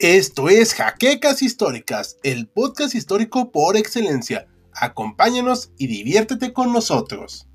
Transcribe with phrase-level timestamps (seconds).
[0.00, 4.48] Esto es Jaquecas Históricas, el podcast histórico por excelencia.
[4.72, 7.46] Acompáñanos y diviértete con nosotros.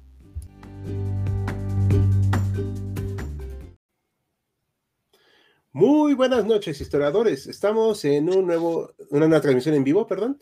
[5.71, 7.47] Muy buenas noches, historiadores.
[7.47, 10.37] Estamos en un nuevo, una nueva transmisión en vivo, perdón.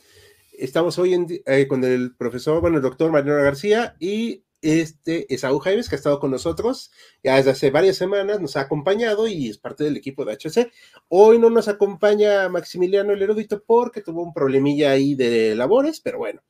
[0.52, 5.89] Estamos hoy eh, con el profesor, bueno, el doctor Mariano García y este Esaú Jaimes,
[5.89, 6.91] que ha estado con nosotros
[7.23, 10.72] ya desde hace varias semanas, nos ha acompañado y es parte del equipo de HC.
[11.09, 16.17] Hoy no nos acompaña Maximiliano el erudito porque tuvo un problemilla ahí de labores, pero
[16.17, 16.41] bueno,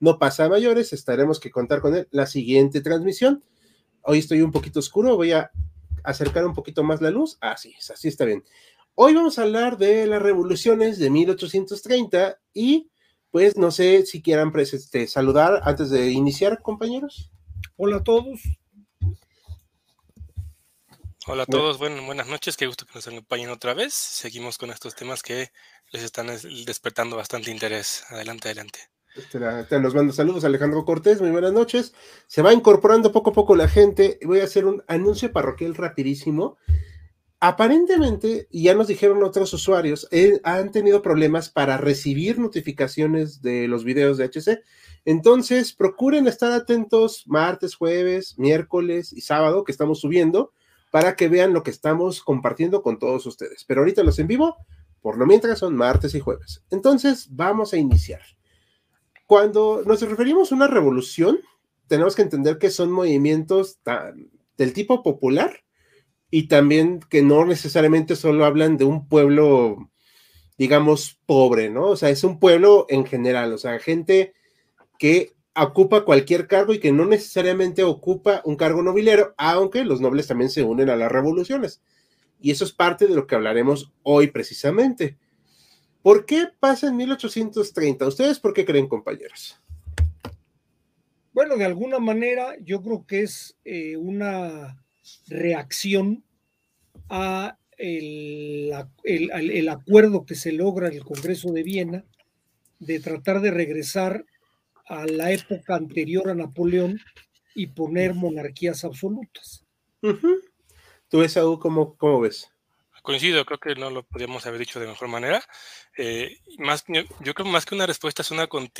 [0.00, 3.44] no pasa mayores, estaremos que contar con él la siguiente transmisión.
[4.02, 5.50] Hoy estoy un poquito oscuro, voy a
[6.02, 7.38] acercar un poquito más la luz.
[7.40, 8.44] Así es, así está bien.
[8.94, 12.90] Hoy vamos a hablar de las revoluciones de 1830 y
[13.30, 17.30] pues no sé si quieran pues, este, saludar antes de iniciar, compañeros.
[17.82, 18.42] Hola a todos.
[21.26, 23.94] Hola a todos, bueno, buenas noches, qué gusto que nos acompañen otra vez.
[23.94, 25.48] Seguimos con estos temas que
[25.90, 26.26] les están
[26.66, 28.04] despertando bastante interés.
[28.10, 28.80] Adelante, adelante.
[29.70, 31.94] Te nos mando saludos Alejandro Cortés, muy buenas noches.
[32.26, 34.18] Se va incorporando poco a poco la gente.
[34.26, 36.58] Voy a hacer un anuncio parroquial rapidísimo.
[37.42, 43.82] Aparentemente, ya nos dijeron otros usuarios, eh, han tenido problemas para recibir notificaciones de los
[43.82, 44.62] videos de HC.
[45.06, 50.52] Entonces, procuren estar atentos martes, jueves, miércoles y sábado que estamos subiendo
[50.90, 53.64] para que vean lo que estamos compartiendo con todos ustedes.
[53.64, 54.58] Pero ahorita los en vivo,
[55.00, 56.62] por lo mientras son martes y jueves.
[56.70, 58.20] Entonces, vamos a iniciar.
[59.26, 61.40] Cuando nos referimos a una revolución,
[61.86, 63.78] tenemos que entender que son movimientos
[64.58, 65.62] del tipo popular
[66.30, 69.90] y también que no necesariamente solo hablan de un pueblo,
[70.56, 71.86] digamos, pobre, ¿no?
[71.86, 74.32] O sea, es un pueblo en general, o sea, gente
[74.98, 80.26] que ocupa cualquier cargo y que no necesariamente ocupa un cargo nobiliario, aunque los nobles
[80.26, 81.82] también se unen a las revoluciones.
[82.40, 85.18] Y eso es parte de lo que hablaremos hoy precisamente.
[86.02, 88.06] ¿Por qué pasa en 1830?
[88.06, 89.60] ¿Ustedes por qué creen, compañeros?
[91.32, 94.82] Bueno, de alguna manera yo creo que es eh, una
[95.28, 96.24] reacción
[97.08, 98.72] a el,
[99.04, 102.04] el, acuerdo que se logra en el Congreso de Viena
[102.78, 104.26] de tratar de regresar
[104.86, 107.00] a la época anterior a Napoleón
[107.54, 109.64] y poner monarquías absolutas.
[111.08, 112.50] ¿Tú ves algo cómo, cómo ves?
[113.02, 115.42] Coincido, creo que no lo podríamos haber dicho de mejor manera.
[115.96, 118.70] Eh, más, yo, creo más que una respuesta es una, con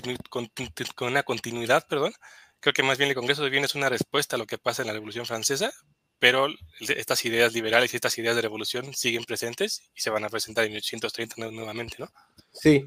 [1.01, 2.13] una continuidad, perdón.
[2.61, 4.83] Creo que más bien el Congreso de Viena es una respuesta a lo que pasa
[4.83, 5.73] en la Revolución Francesa,
[6.21, 6.47] pero
[6.79, 10.65] estas ideas liberales y estas ideas de revolución siguen presentes y se van a presentar
[10.65, 12.09] en 1830 nuevamente, ¿no?
[12.53, 12.87] Sí,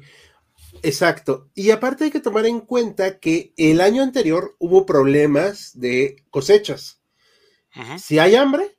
[0.82, 1.50] Exacto.
[1.54, 7.00] Y aparte hay que tomar en cuenta que el año anterior hubo problemas de cosechas.
[7.98, 8.78] Si hay hambre,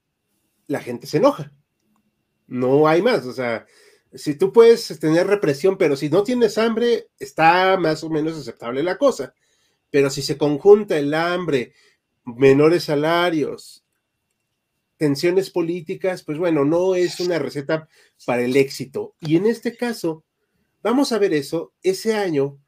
[0.67, 1.51] la gente se enoja.
[2.47, 3.25] No hay más.
[3.25, 3.65] O sea,
[4.13, 8.83] si tú puedes tener represión, pero si no tienes hambre, está más o menos aceptable
[8.83, 9.33] la cosa.
[9.89, 11.73] Pero si se conjunta el hambre,
[12.23, 13.84] menores salarios,
[14.97, 17.87] tensiones políticas, pues bueno, no es una receta
[18.25, 19.15] para el éxito.
[19.19, 20.23] Y en este caso,
[20.85, 22.59] Vamos a ver eso ese año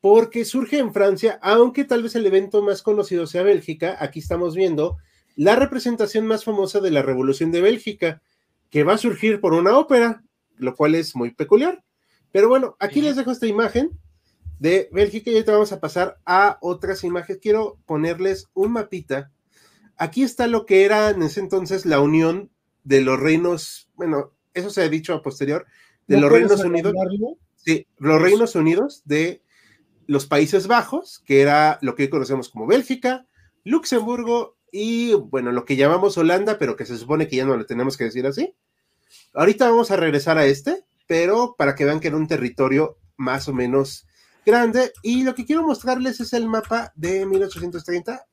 [0.00, 4.56] porque surge en Francia, aunque tal vez el evento más conocido sea Bélgica, aquí estamos
[4.56, 4.96] viendo
[5.36, 8.22] la representación más famosa de la Revolución de Bélgica,
[8.70, 10.24] que va a surgir por una ópera,
[10.56, 11.84] lo cual es muy peculiar.
[12.32, 13.96] Pero bueno, aquí les dejo esta imagen
[14.58, 17.40] de Bélgica y ahorita vamos a pasar a otras imágenes.
[17.40, 19.30] Quiero ponerles un mapita.
[20.00, 22.50] Aquí está lo que era en ese entonces la unión
[22.84, 25.66] de los reinos, bueno, eso se ha dicho a posterior,
[26.08, 26.94] de los reinos unidos.
[27.64, 29.42] Sí, los Reinos Unidos de
[30.06, 33.26] los Países Bajos, que era lo que hoy conocemos como Bélgica,
[33.64, 37.64] Luxemburgo y, bueno, lo que llamamos Holanda, pero que se supone que ya no le
[37.64, 38.54] tenemos que decir así.
[39.34, 43.46] Ahorita vamos a regresar a este, pero para que vean que era un territorio más
[43.46, 44.06] o menos
[44.46, 44.90] grande.
[45.02, 48.26] Y lo que quiero mostrarles es el mapa de 1830.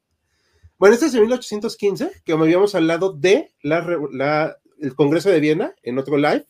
[0.80, 5.98] Bueno, este es de 1815, que habíamos hablado de la, el Congreso de Viena en
[5.98, 6.46] otro live,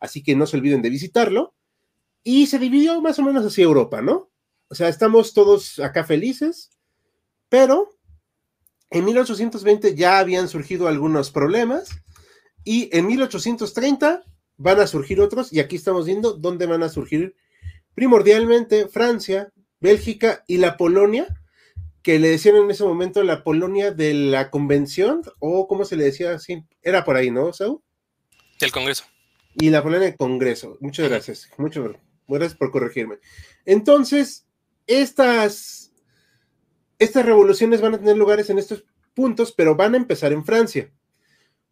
[0.00, 1.54] así que no se olviden de visitarlo.
[2.24, 4.30] Y se dividió más o menos hacia Europa, ¿no?
[4.68, 6.70] O sea, estamos todos acá felices,
[7.48, 7.90] pero
[8.90, 11.90] en 1820 ya habían surgido algunos problemas
[12.64, 14.24] y en 1830
[14.56, 17.34] van a surgir otros y aquí estamos viendo dónde van a surgir
[17.94, 21.39] primordialmente Francia, Bélgica y la Polonia,
[22.02, 26.04] que le decían en ese momento la Polonia de la Convención, o como se le
[26.04, 27.82] decía así, era por ahí, ¿no, Saúl?
[28.58, 29.04] Del Congreso.
[29.54, 30.78] Y la Polonia del Congreso.
[30.80, 31.48] Muchas gracias.
[31.58, 31.94] Mucho,
[32.28, 33.18] Gracias por corregirme.
[33.64, 34.46] Entonces,
[34.86, 35.92] estas,
[36.98, 40.92] estas revoluciones van a tener lugares en estos puntos, pero van a empezar en Francia.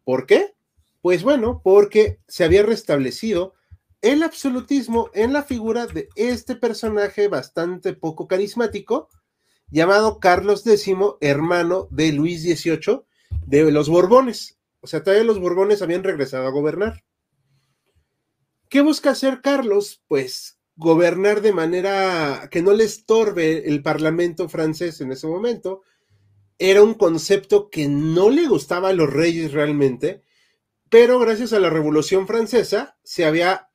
[0.05, 0.55] ¿Por qué?
[1.01, 3.55] Pues bueno, porque se había restablecido
[4.03, 9.09] el absolutismo en la figura de este personaje bastante poco carismático,
[9.71, 13.03] llamado Carlos X, hermano de Luis XVIII
[13.47, 14.59] de los Borbones.
[14.81, 17.05] O sea, todavía los Borbones habían regresado a gobernar.
[18.69, 20.03] ¿Qué busca hacer Carlos?
[20.09, 25.83] Pues gobernar de manera que no le estorbe el parlamento francés en ese momento.
[26.59, 30.23] Era un concepto que no le gustaba a los reyes realmente,
[30.89, 33.68] pero gracias a la Revolución Francesa se había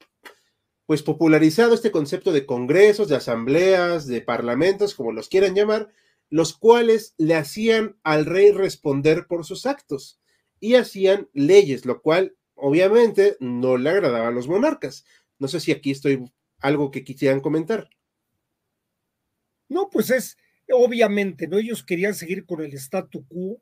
[0.86, 5.90] pues popularizado este concepto de congresos, de asambleas, de parlamentos, como los quieran llamar,
[6.30, 10.20] los cuales le hacían al rey responder por sus actos
[10.60, 15.06] y hacían leyes, lo cual obviamente no le agradaba a los monarcas.
[15.40, 16.24] No sé si aquí estoy
[16.60, 17.90] algo que quisieran comentar.
[19.70, 20.38] No, pues es
[20.72, 21.58] obviamente, ¿no?
[21.58, 23.62] Ellos querían seguir con el statu quo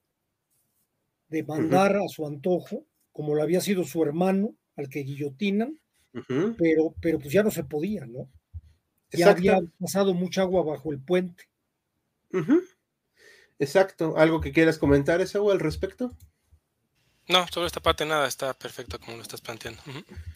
[1.28, 5.81] de mandar a su antojo, como lo había sido su hermano, al que guillotinan,
[6.58, 8.30] pero, pero pues ya no se podía, ¿no?
[9.12, 11.50] Ya había pasado mucha agua bajo el puente.
[13.60, 14.18] Exacto.
[14.18, 16.16] ¿Algo que quieras comentar, Esaú, al respecto?
[17.28, 19.82] No, sobre esta parte nada, está perfecto como lo estás planteando.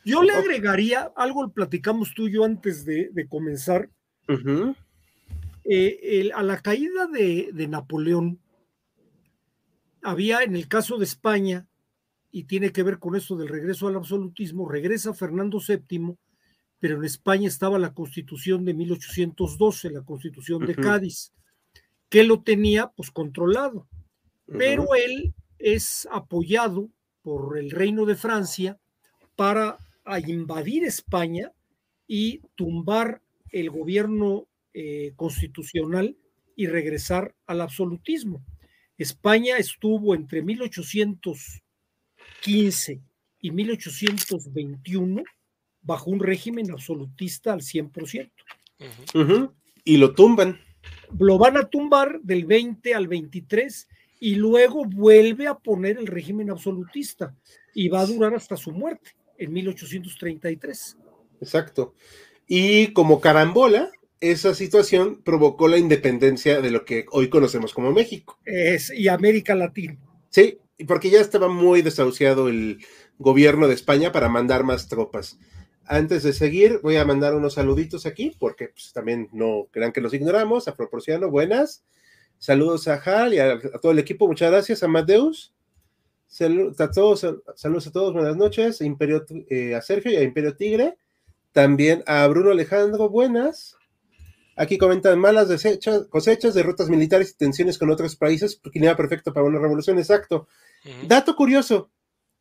[0.03, 3.89] Yo le agregaría, algo lo platicamos tú y yo antes de, comenzar,
[5.65, 8.39] eh, a la caída de, de, Napoleón,
[10.03, 11.67] había en el caso de España,
[12.35, 16.17] y tiene que ver con esto del regreso al absolutismo, regresa Fernando VII,
[16.81, 21.31] pero en España estaba la constitución de 1812, la constitución de Cádiz,
[22.09, 23.87] que lo tenía pues controlado,
[24.47, 26.89] pero él es apoyado
[27.21, 28.81] por el reino de Francia
[29.37, 29.77] para
[30.27, 31.53] invadir España
[32.05, 36.17] y tumbar el gobierno eh, constitucional
[36.57, 38.43] y regresar al absolutismo.
[38.97, 40.41] España estuvo entre
[42.45, 43.01] 1815
[43.41, 45.23] y 1821
[45.81, 48.31] bajo un régimen absolutista al 100%.
[49.83, 50.59] Y lo tumban.
[51.19, 53.87] Lo van a tumbar del 20 al 23
[54.19, 57.35] y luego vuelve a poner el régimen absolutista
[57.73, 60.97] y va a durar hasta su muerte en 1833.
[61.41, 61.95] Exacto.
[62.47, 68.39] Y como carambola, esa situación provocó la independencia de lo que hoy conocemos como México.
[68.45, 69.97] Es, y América Latina.
[70.29, 70.57] Sí,
[70.87, 72.83] porque ya estaba muy desahuciado el
[73.17, 75.39] gobierno de España para mandar más tropas.
[75.87, 80.01] Antes de seguir, voy a mandar unos saluditos aquí, porque pues, también no crean que
[80.01, 80.67] los ignoramos.
[80.67, 81.85] A proporcionar buenas.
[82.39, 84.83] Saludos a Hal y a, todo el equipo, muchas gracias.
[84.83, 84.87] A
[86.91, 87.25] todos,
[87.55, 88.81] saludos a todos, buenas noches.
[88.81, 90.97] Imperio, eh, a Sergio y a Imperio Tigre.
[91.51, 93.77] También a Bruno Alejandro, buenas.
[94.55, 95.49] Aquí comentan malas
[96.09, 100.47] cosechas de rutas militares y tensiones con otros países, iba perfecto para una revolución, exacto.
[101.07, 101.89] Dato curioso,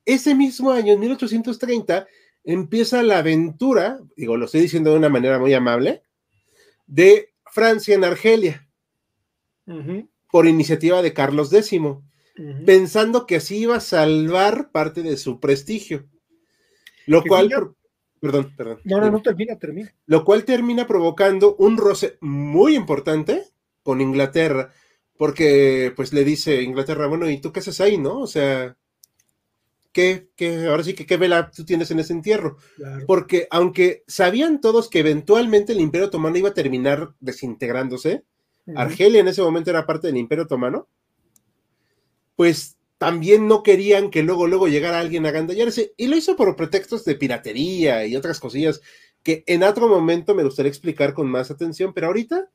[0.04, 2.06] ese mismo año, en 1830,
[2.44, 6.02] empieza la aventura, digo, lo estoy diciendo de una manera muy amable,
[6.86, 8.68] de Francia en Argelia
[10.30, 11.80] por iniciativa de Carlos X,
[12.66, 16.06] pensando que así iba a salvar parte de su prestigio.
[17.06, 17.50] Lo cual,
[18.24, 18.80] perdón, perdón.
[18.84, 19.94] No, no, no termina, termina.
[20.06, 23.44] Lo cual termina provocando un roce muy importante
[23.82, 24.72] con Inglaterra,
[25.16, 28.18] porque pues le dice Inglaterra, bueno, ¿y tú qué haces ahí, no?
[28.18, 28.76] O sea,
[29.92, 32.56] ¿qué, qué ahora sí que qué vela tú tienes en ese entierro?
[33.06, 38.24] Porque aunque sabían todos que eventualmente el Imperio Otomano iba a terminar desintegrándose,
[38.74, 40.88] Argelia en ese momento era parte del Imperio Otomano,
[42.36, 46.56] pues también no querían que luego, luego llegara alguien a gandallarse, y lo hizo por
[46.56, 48.80] pretextos de piratería y otras cosillas
[49.22, 52.50] que en otro momento me gustaría explicar con más atención, pero ahorita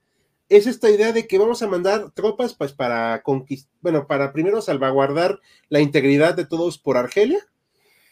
[0.49, 4.61] es esta idea de que vamos a mandar tropas pues para conquistar, bueno, para primero
[4.61, 7.39] salvaguardar la integridad de todos por Argelia,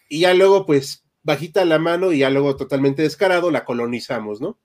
[0.10, 4.57] y ya luego pues bajita la mano y ya luego totalmente descarado la colonizamos, ¿no?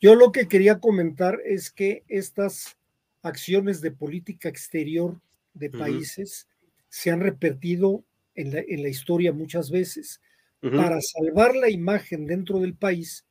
[0.00, 2.76] Yo lo que quería comentar es que estas
[3.22, 5.20] acciones de política exterior
[5.58, 6.46] de países
[6.88, 10.20] se han repetido en la, historia muchas veces.
[10.60, 13.24] Para salvar la imagen dentro del país,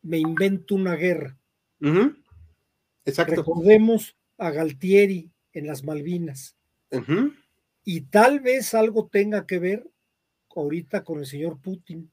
[0.00, 1.36] me invento una guerra.
[3.04, 3.34] Exacto.
[3.36, 6.56] Recordemos a Galtieri en las Malvinas.
[7.84, 9.90] Y tal vez algo tenga que ver
[10.54, 12.10] ahorita con el señor Putin.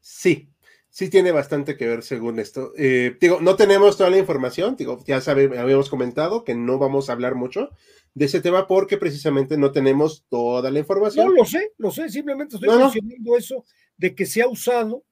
[0.00, 0.48] Sí,
[0.94, 2.72] sí tiene bastante que ver según esto.
[2.78, 7.10] Eh, digo, no tenemos toda la información, digo, ya sabe, habíamos comentado que no vamos
[7.10, 7.70] a hablar mucho
[8.14, 11.26] de ese tema porque precisamente no tenemos toda la información.
[11.26, 13.64] No lo sé, lo sé, simplemente estoy mencionando eso
[13.96, 15.02] de que se ha usado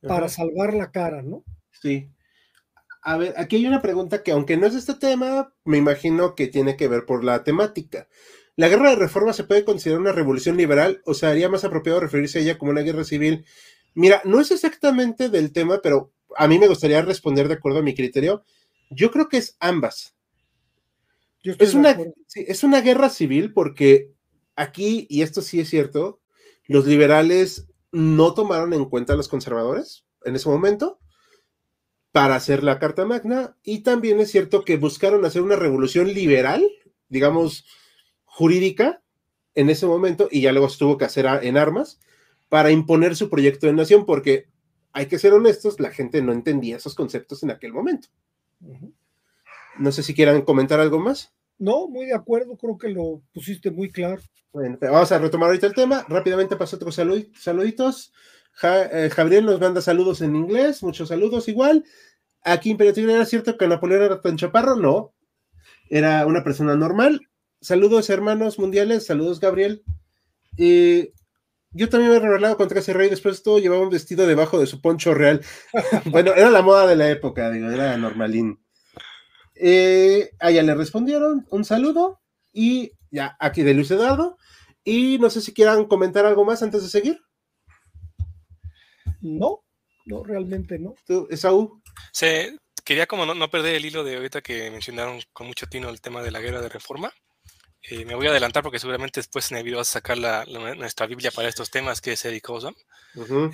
[0.00, 1.44] para salvar la cara, ¿no?
[1.72, 2.10] Sí.
[3.02, 6.36] A ver, aquí hay una pregunta que aunque no es de este tema, me imagino
[6.36, 8.08] que tiene que ver por la temática.
[8.56, 12.00] ¿La guerra de reforma se puede considerar una revolución liberal o sea, haría más apropiado
[12.00, 13.44] referirse a ella como una guerra civil
[13.98, 17.82] Mira, no es exactamente del tema, pero a mí me gustaría responder de acuerdo a
[17.82, 18.44] mi criterio.
[18.90, 20.14] Yo creo que es ambas.
[21.42, 21.98] Es una,
[22.36, 24.12] es una guerra civil porque
[24.54, 26.20] aquí, y esto sí es cierto,
[26.68, 31.00] los liberales no tomaron en cuenta a los conservadores en ese momento
[32.12, 36.64] para hacer la Carta Magna y también es cierto que buscaron hacer una revolución liberal,
[37.08, 37.64] digamos,
[38.26, 39.02] jurídica
[39.56, 41.98] en ese momento y ya luego tuvo que hacer en armas
[42.48, 44.46] para imponer su proyecto de nación porque
[44.92, 48.08] hay que ser honestos, la gente no entendía esos conceptos en aquel momento.
[49.78, 51.32] No sé si quieran comentar algo más.
[51.58, 54.22] No, muy de acuerdo, creo que lo pusiste muy claro.
[54.52, 56.04] Bueno, vamos a retomar ahorita el tema.
[56.08, 56.94] Rápidamente paso otros
[57.34, 58.12] saluditos.
[58.62, 61.84] Eh, Javier nos manda saludos en inglés, muchos saludos igual.
[62.42, 65.12] Aquí Imperativo era cierto que Napoleón era tan chaparro, no.
[65.90, 67.28] Era una persona normal.
[67.60, 69.82] Saludos, hermanos mundiales, saludos, Gabriel.
[71.78, 74.66] Yo también me he revelado contra ese rey, después todo llevaba un vestido debajo de
[74.66, 75.40] su poncho real.
[76.06, 78.60] bueno, era la moda de la época, digo, era normalín.
[79.54, 82.20] Eh, a ella le respondieron, un saludo,
[82.52, 84.36] y ya, aquí de Luis Eduardo.
[84.84, 87.20] Y no sé si quieran comentar algo más antes de seguir.
[89.20, 89.64] No,
[90.06, 90.94] no, realmente no.
[91.06, 91.82] ¿Tú, Esaú?
[92.12, 96.00] Sí, quería como no, perder el hilo de ahorita que mencionaron con mucho tino el
[96.00, 97.12] tema de la guerra de reforma.
[97.90, 100.44] Eh, me voy a adelantar porque seguramente después en el video vas a sacar la,
[100.44, 102.74] nuestra Biblia para estos temas, que es Eric Osam.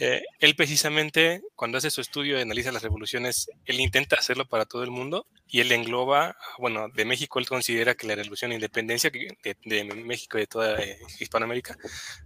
[0.00, 4.66] Eh, él precisamente, cuando hace su estudio y analiza las revoluciones, él intenta hacerlo para
[4.66, 8.56] todo el mundo y él engloba, bueno, de México él considera que la revolución de
[8.56, 11.78] independencia de, México y de toda eh, Hispanoamérica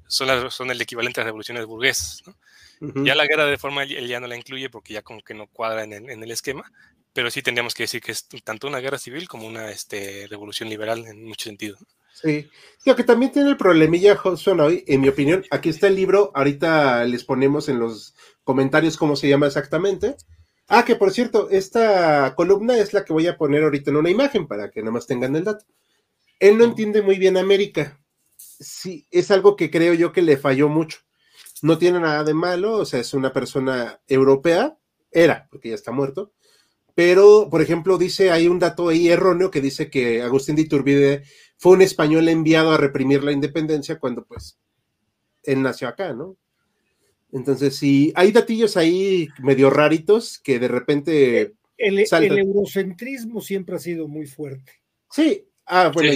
[0.09, 2.23] son, son el equivalente a las revoluciones burguesas.
[2.81, 5.49] Ya la guerra de reforma él ya no la incluye porque ya como que no
[5.49, 6.73] cuadra en el, en el esquema,
[7.13, 10.69] pero sí tendríamos que decir que es tanto una guerra civil como una este, revolución
[10.69, 11.77] liberal en mucho sentido.
[12.21, 12.49] Sí,
[12.85, 16.33] lo que también tiene el problemilla Hudson hoy, en mi opinión, aquí está el libro,
[16.35, 20.17] ahorita les ponemos en los comentarios cómo se llama exactamente.
[20.67, 24.11] Ah, que por cierto, esta columna es la que voy a poner ahorita en una
[24.11, 25.65] imagen para que nada más tengan el dato.
[26.41, 28.01] Él no entiende muy bien América.
[28.37, 30.99] Sí, es algo que creo yo que le falló mucho.
[31.63, 34.77] No tiene nada de malo, o sea, es una persona europea,
[35.13, 36.33] era, porque ya está muerto,
[36.99, 41.23] pero, por ejemplo, dice, hay un dato ahí erróneo que dice que Agustín de Iturbide
[41.59, 44.59] fue un español enviado a reprimir la independencia cuando, pues,
[45.43, 46.37] él nació acá, ¿no?
[47.33, 51.55] Entonces, sí, hay datillos ahí medio raritos que de repente...
[51.77, 54.73] El, el eurocentrismo siempre ha sido muy fuerte.
[55.11, 56.13] Sí, ah, bueno,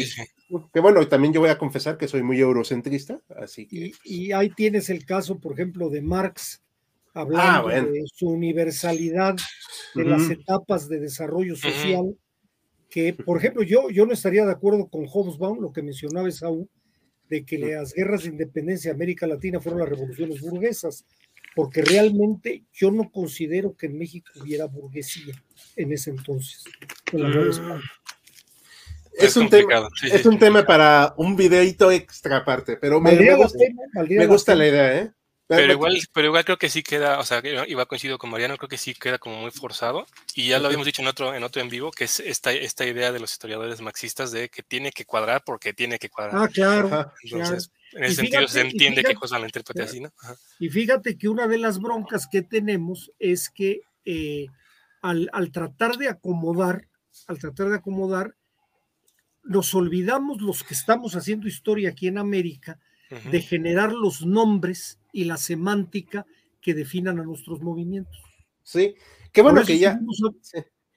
[0.72, 3.76] que bueno, también yo voy a confesar que soy muy eurocentrista, así que...
[3.76, 6.62] Y, y ahí tienes el caso, por ejemplo, de Marx,
[7.14, 9.36] hablando ah, de su universalidad
[9.94, 12.16] de las etapas de desarrollo social,
[12.92, 16.68] que, por ejemplo, yo, yo no estaría de acuerdo con Hobsbawm, lo que mencionaba Saúl,
[17.30, 21.06] de que las guerras de independencia de América Latina fueron las revoluciones burguesas,
[21.56, 25.34] porque realmente yo no considero que en México hubiera burguesía
[25.76, 26.64] en ese entonces.
[27.14, 27.80] Mm.
[29.14, 34.54] Es, un, tema, es un tema para un videito extra aparte, pero me, me gusta
[34.54, 35.12] la idea, ¿eh?
[35.56, 38.68] Pero igual, pero igual creo que sí queda, o sea, iba coincido con Mariano, creo
[38.68, 40.06] que sí queda como muy forzado.
[40.34, 42.86] Y ya lo habíamos dicho en otro, en otro en vivo, que es esta, esta
[42.86, 46.42] idea de los historiadores marxistas de que tiene que cuadrar porque tiene que cuadrar.
[46.42, 47.12] Ah, claro.
[47.22, 50.12] Entonces, en ese sentido se entiende que cosa la interprete así, ¿no?
[50.58, 54.46] Y fíjate que una de las broncas que tenemos es que eh,
[55.02, 56.88] al, al tratar de acomodar,
[57.26, 58.34] al tratar de acomodar,
[59.44, 62.78] nos olvidamos los que estamos haciendo historia aquí en América
[63.30, 66.26] de generar los nombres y la semántica
[66.60, 68.18] que definan a nuestros movimientos.
[68.62, 68.94] Sí,
[69.32, 70.00] qué bueno que ya.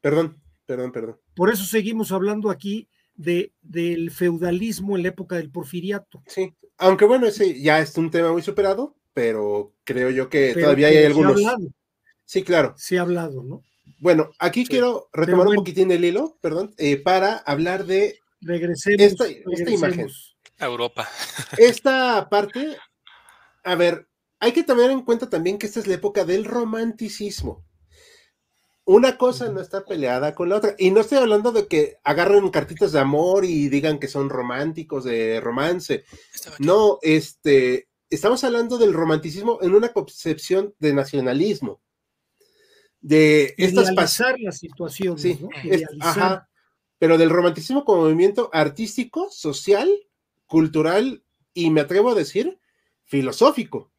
[0.02, 1.20] Perdón, perdón, perdón.
[1.36, 6.24] Por eso seguimos hablando aquí de, del feudalismo en la época del porfiriato.
[6.28, 10.88] Sí, aunque bueno, ese ya es un tema muy superado, pero creo yo que todavía
[10.88, 11.42] hay algunos.
[12.26, 12.74] Sí, claro.
[12.78, 13.64] Se ha hablado, ¿no?
[14.00, 19.26] Bueno, aquí quiero retomar un poquitín el hilo, perdón, eh, para hablar de regresemos, esta,
[19.28, 20.08] esta imagen.
[20.58, 21.08] Europa.
[21.58, 22.78] Esta parte
[23.66, 24.08] a ver,
[24.40, 27.66] hay que tener en cuenta también que esta es la época del romanticismo.
[28.86, 30.76] Una cosa no está peleada con la otra.
[30.78, 35.04] Y no estoy hablando de que agarren cartitas de amor y digan que son románticos,
[35.04, 36.06] de romance.
[36.60, 41.82] No, este, estamos hablando del romanticismo en una concepción de nacionalismo.
[43.02, 45.18] De estas pasar la situación.
[45.18, 45.40] Sí,
[46.02, 46.48] ajá,
[47.00, 49.90] pero del romanticismo como movimiento artístico, social,
[50.46, 51.24] cultural
[51.56, 52.60] y me atrevo a decir
[53.06, 53.92] filosófico.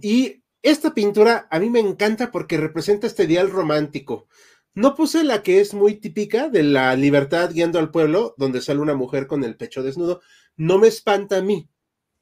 [0.00, 4.28] Y esta pintura a mí me encanta porque representa este ideal romántico.
[4.72, 8.80] No puse la que es muy típica de la libertad guiando al pueblo, donde sale
[8.80, 10.20] una mujer con el pecho desnudo.
[10.56, 11.68] No me espanta a mí,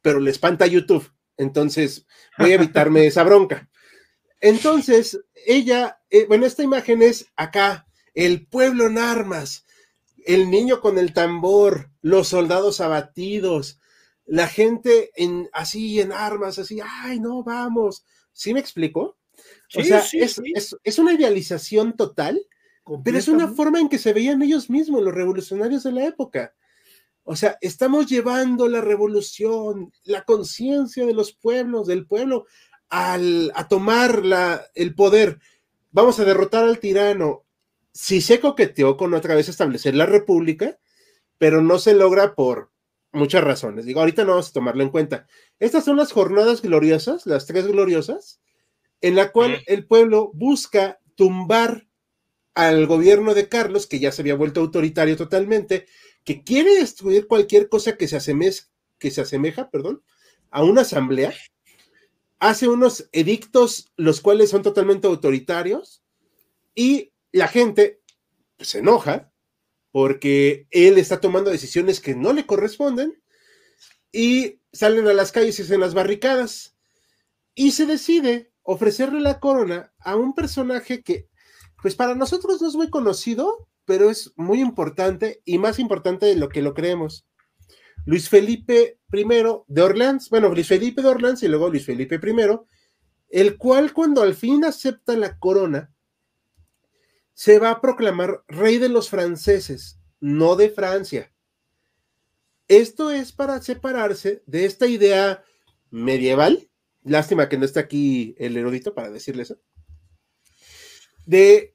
[0.02, 1.10] pero le espanta a YouTube.
[1.38, 2.06] Entonces,
[2.36, 3.70] voy a evitarme esa bronca.
[4.40, 9.64] Entonces, ella, eh, bueno, esta imagen es acá, el pueblo en armas,
[10.26, 13.80] el niño con el tambor, los soldados abatidos,
[14.26, 18.04] la gente en, así en armas, así, ay, no, vamos.
[18.32, 19.18] ¿Sí me explico?
[19.74, 22.40] o sea, es, una idealización total,
[23.04, 26.54] pero es una forma en que se veían ellos mismos, los revolucionarios de la época.
[27.24, 32.46] O sea, estamos llevando la revolución, la conciencia de los pueblos, del pueblo,
[32.88, 35.38] al, a tomar la, el poder.
[35.92, 37.44] Vamos a derrotar al tirano.
[37.92, 40.78] Si se coqueteó con otra vez establecer la república,
[41.38, 42.71] pero no se logra por
[43.12, 43.84] muchas razones.
[43.84, 45.26] Digo, ahorita no vamos a tomarlo en cuenta.
[45.58, 48.40] Estas son las jornadas gloriosas, las tres gloriosas,
[49.00, 51.86] en la cual el pueblo busca tumbar
[52.54, 55.86] al gobierno de Carlos, que ya se había vuelto autoritario totalmente,
[56.24, 58.66] que quiere destruir cualquier cosa que se, asemeja,
[58.98, 60.02] que se asemeja perdón,
[60.50, 61.32] a una asamblea,
[62.38, 66.02] hace unos edictos los cuales son totalmente autoritarios
[66.74, 68.00] y la gente
[68.58, 69.31] se enoja
[69.92, 73.22] porque él está tomando decisiones que no le corresponden
[74.10, 76.76] y salen a las calles y hacen las barricadas
[77.54, 81.28] y se decide ofrecerle la corona a un personaje que
[81.82, 86.36] pues para nosotros no es muy conocido, pero es muy importante y más importante de
[86.36, 87.26] lo que lo creemos.
[88.06, 89.24] Luis Felipe I
[89.66, 92.58] de Orleans, bueno, Luis Felipe de Orleans y luego Luis Felipe I,
[93.30, 95.91] el cual cuando al fin acepta la corona,
[97.42, 101.32] se va a proclamar rey de los franceses, no de Francia.
[102.68, 105.42] Esto es para separarse de esta idea
[105.90, 106.70] medieval,
[107.02, 109.58] lástima que no está aquí el erudito para decirle eso,
[111.26, 111.74] de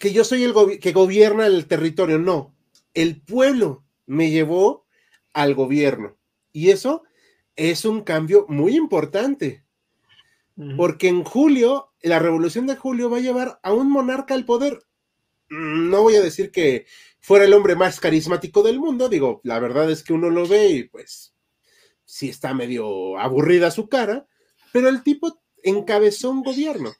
[0.00, 2.52] que yo soy el que gobierna el territorio, no,
[2.92, 4.84] el pueblo me llevó
[5.32, 6.18] al gobierno.
[6.50, 7.04] Y eso
[7.54, 9.61] es un cambio muy importante,
[10.76, 14.82] porque en julio, la revolución de julio va a llevar a un monarca al poder.
[15.48, 16.86] No voy a decir que
[17.20, 20.68] fuera el hombre más carismático del mundo, digo, la verdad es que uno lo ve
[20.68, 21.34] y pues
[22.04, 24.26] sí está medio aburrida su cara,
[24.72, 26.92] pero el tipo encabezó un gobierno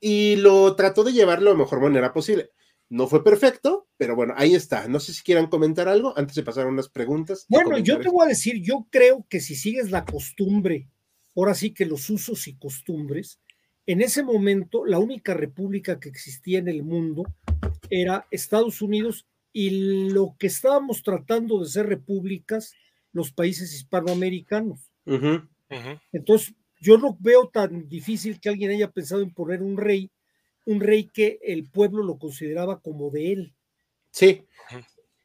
[0.00, 2.50] y lo trató de llevar lo mejor manera posible.
[2.90, 4.86] No fue perfecto, pero bueno, ahí está.
[4.88, 7.46] No sé si quieran comentar algo antes de pasar a unas preguntas.
[7.48, 10.88] Bueno, yo te voy a decir, yo creo que si sigues la costumbre,
[11.36, 13.40] ahora sí que los usos y costumbres,
[13.86, 17.24] en ese momento la única república que existía en el mundo
[17.90, 22.74] era Estados Unidos y lo que estábamos tratando de ser repúblicas,
[23.12, 24.90] los países hispanoamericanos.
[26.12, 30.10] Entonces, yo no veo tan difícil que alguien haya pensado en poner un rey,
[30.66, 33.54] un rey que el pueblo lo consideraba como de él.
[34.10, 34.44] Sí.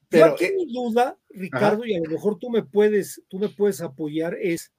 [0.10, 3.82] Pero aquí mi duda, Ricardo, y a lo mejor tú me puedes, tú me puedes
[3.82, 4.72] apoyar, es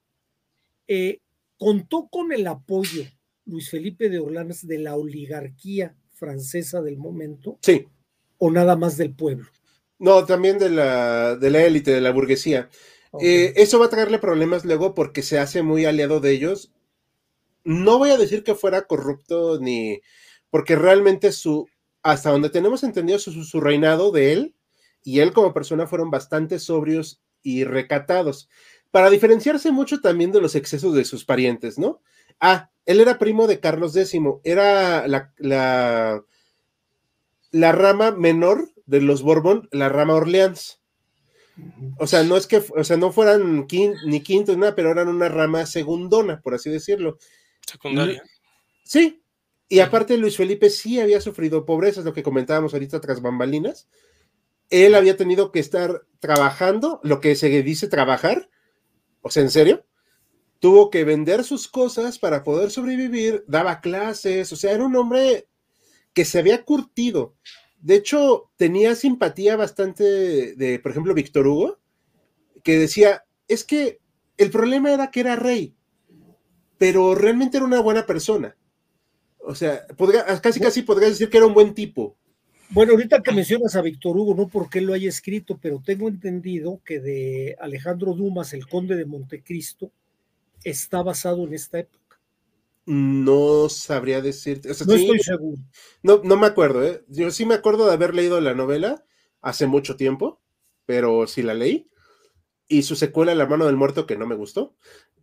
[0.93, 1.21] eh,
[1.57, 3.05] contó con el apoyo
[3.45, 7.57] Luis Felipe de Orleans de la oligarquía francesa del momento.
[7.61, 7.87] Sí.
[8.37, 9.47] O nada más del pueblo.
[9.99, 12.69] No, también de la, de la élite, de la burguesía.
[13.21, 16.73] Eh, eso va a traerle problemas luego porque se hace muy aliado de ellos.
[17.63, 20.01] No voy a decir que fuera corrupto ni
[20.49, 21.69] porque realmente su,
[22.03, 24.55] hasta donde tenemos entendido su, reinado de él
[25.03, 28.49] y él como persona fueron bastante sobrios y recatados,
[28.91, 32.01] para diferenciarse mucho también de los excesos de sus parientes, ¿no?
[32.39, 36.23] Ah, él era primo de Carlos X, era la, la,
[37.51, 40.81] la rama menor de los Borbón, la rama Orleans.
[41.97, 43.67] O sea, no es que, o sea, no fueran
[44.05, 47.17] ni quinto ni nada, pero eran una rama segundona, por así decirlo.
[47.65, 48.23] Secundaria.
[48.83, 49.23] Sí.
[49.69, 53.87] Y aparte Luis Felipe sí había sufrido pobreza, es lo que comentábamos ahorita tras bambalinas.
[54.69, 58.49] Él había tenido que estar trabajando, lo que se dice trabajar,
[59.21, 59.85] o sea, en serio,
[60.59, 65.47] tuvo que vender sus cosas para poder sobrevivir, daba clases, o sea, era un hombre
[66.13, 67.35] que se había curtido.
[67.79, 71.79] De hecho, tenía simpatía bastante de, por ejemplo, Víctor Hugo,
[72.63, 73.99] que decía, es que
[74.37, 75.75] el problema era que era rey,
[76.77, 78.55] pero realmente era una buena persona.
[79.39, 79.85] O sea,
[80.41, 82.17] casi casi podrías decir que era un buen tipo.
[82.73, 86.07] Bueno, ahorita que mencionas a Víctor Hugo, no porque él lo haya escrito, pero tengo
[86.07, 89.91] entendido que de Alejandro Dumas, el conde de Montecristo,
[90.63, 92.19] está basado en esta época.
[92.85, 94.69] No sabría decirte.
[94.69, 95.57] no estoy seguro.
[96.01, 97.03] No, no me acuerdo, ¿eh?
[97.09, 99.03] Yo sí me acuerdo de haber leído la novela
[99.41, 100.39] hace mucho tiempo,
[100.85, 101.90] pero sí la leí.
[102.71, 104.75] Y su secuela, La mano del muerto, que no me gustó.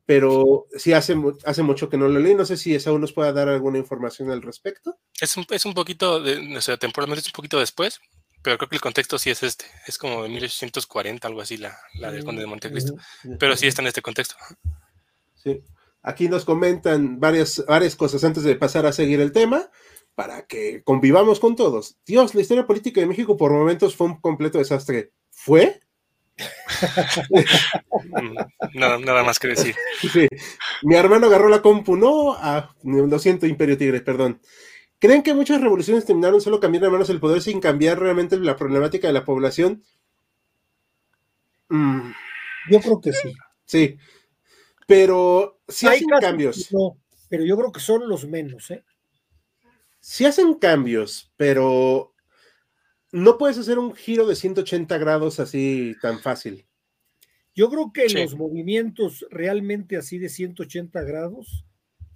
[0.05, 2.35] Pero sí hace, hace mucho que no la leí.
[2.35, 4.99] No sé si aún nos pueda dar alguna información al respecto.
[5.19, 8.01] Es un, es un poquito, de, o sea, temporalmente es un poquito después,
[8.43, 9.65] pero creo que el contexto sí es este.
[9.87, 12.97] Es como de 1840, algo así, la, la del Conde de Montecristo.
[13.39, 14.37] Pero sí está en este contexto.
[15.35, 15.63] Sí.
[16.03, 19.71] Aquí nos comentan varias, varias cosas antes de pasar a seguir el tema,
[20.15, 21.97] para que convivamos con todos.
[22.05, 25.13] Dios, la historia política de México por momentos fue un completo desastre.
[25.31, 25.81] ¿Fue?
[28.75, 29.75] nada, nada más que decir.
[30.83, 34.41] Mi hermano agarró la compu, no, ah, lo siento, Imperio Tigre, perdón.
[34.99, 39.07] ¿Creen que muchas revoluciones terminaron solo cambiando manos el poder sin cambiar realmente la problemática
[39.07, 39.85] de la población?
[41.69, 42.11] Mm.
[42.71, 43.33] Yo creo que sí.
[43.65, 43.97] Sí.
[44.87, 46.69] Pero si hacen cambios.
[47.29, 48.83] pero yo creo que son los menos, ¿eh?
[50.01, 52.15] Si hacen cambios, pero
[53.13, 56.67] no puedes hacer un giro de 180 grados así tan fácil.
[57.55, 61.65] Yo creo que los movimientos realmente así de 180 grados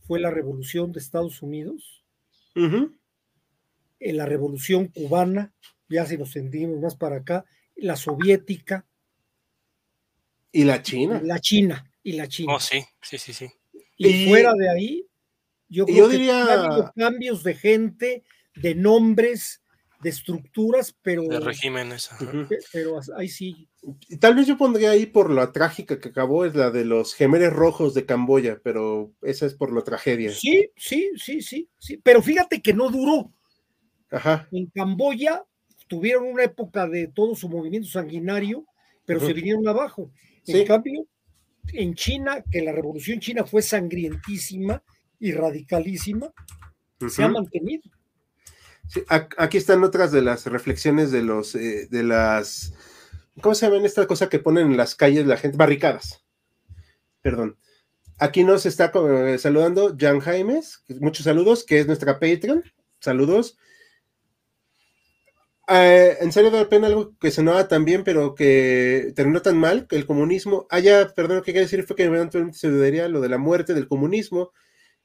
[0.06, 2.04] fue la revolución de Estados Unidos,
[2.54, 5.52] en la revolución cubana,
[5.88, 7.44] ya si nos sentimos más para acá,
[7.76, 8.86] la soviética.
[10.52, 11.20] Y la China.
[11.24, 12.54] La China, y la China.
[12.54, 13.46] Oh, sí, sí, sí, sí.
[13.96, 15.06] Y, fuera de ahí,
[15.68, 16.44] yo creo que diría...
[16.44, 18.24] ha habido cambios de gente,
[18.54, 19.61] de nombres,
[20.02, 21.22] de estructuras, pero.
[21.22, 22.10] De regímenes.
[22.72, 23.68] Pero ahí sí.
[24.20, 27.52] Tal vez yo pondría ahí por la trágica que acabó, es la de los gemeres
[27.52, 30.32] rojos de Camboya, pero esa es por la tragedia.
[30.32, 32.00] Sí, sí, sí, sí, sí.
[32.02, 33.32] Pero fíjate que no duró.
[34.10, 34.48] Ajá.
[34.52, 35.44] En Camboya
[35.88, 38.66] tuvieron una época de todo su movimiento sanguinario,
[39.04, 40.10] pero se vinieron abajo.
[40.46, 41.06] En cambio,
[41.72, 44.82] en China, que la revolución china fue sangrientísima
[45.18, 46.32] y radicalísima,
[47.08, 47.82] se ha mantenido
[49.38, 52.74] aquí están otras de las reflexiones de los, eh, de las,
[53.40, 55.56] ¿cómo se llaman esta cosa que ponen en las calles la gente?
[55.56, 56.24] Barricadas.
[57.22, 57.58] Perdón.
[58.18, 62.62] Aquí nos está eh, saludando Jan Jaimes, muchos saludos, que es nuestra Patreon.
[63.00, 63.58] Saludos.
[65.68, 69.86] Eh, en serio da pena algo que sonaba tan bien, pero que terminó tan mal,
[69.86, 73.08] que el comunismo, ah, ya, perdón, lo que quería decir fue que eventualmente se dudaría
[73.08, 74.52] lo de la muerte del comunismo,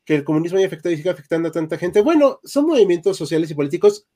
[0.07, 1.99] que el comunismo haya afectado y afectando a tanta gente.
[1.99, 4.07] Bueno, son movimientos sociales y políticos.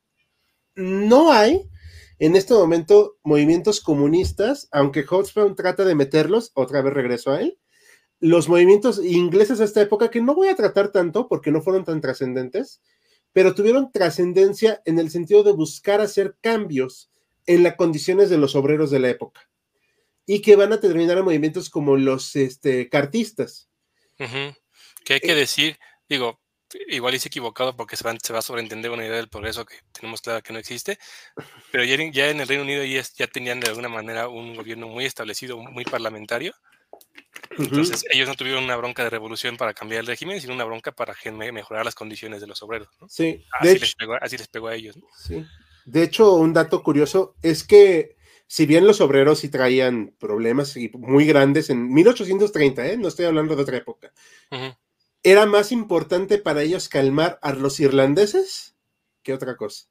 [0.73, 1.69] No hay
[2.17, 7.59] en este momento movimientos comunistas, aunque Hobsbawm trata de meterlos, otra vez regreso a él.
[8.21, 11.83] Los movimientos ingleses a esta época, que no voy a tratar tanto porque no fueron
[11.83, 12.81] tan trascendentes,
[13.33, 17.11] pero tuvieron trascendencia en el sentido de buscar hacer cambios
[17.47, 19.41] en las condiciones de los obreros de la época
[20.25, 23.69] y que van a terminar en movimientos como los este, cartistas,
[25.03, 26.39] que hay que decir, digo,
[26.87, 29.75] igual hice equivocado porque se va, se va a sobreentender una idea del progreso que
[29.91, 30.97] tenemos clara que no existe,
[31.71, 34.87] pero ya, ya en el Reino Unido ya, ya, tenían de alguna manera un gobierno
[34.87, 36.53] muy establecido, muy parlamentario.
[37.57, 40.91] Entonces ellos no tuvieron una bronca de revolución para cambiar el régimen, sino una bronca
[40.91, 41.15] para
[41.51, 42.89] mejorar las condiciones de los obreros.
[43.07, 44.97] Sí, así, les pegó, así, les pegó, a ellos.
[45.17, 45.45] Sí.
[45.85, 48.15] De hecho, un dato curioso es que
[48.47, 52.97] si bien los obreros sí traían problemas muy grandes en 1830, ¿eh?
[52.97, 54.11] no estoy hablando de otra época,
[55.23, 58.75] era más importante para ellos calmar a los irlandeses
[59.23, 59.87] que otra cosa.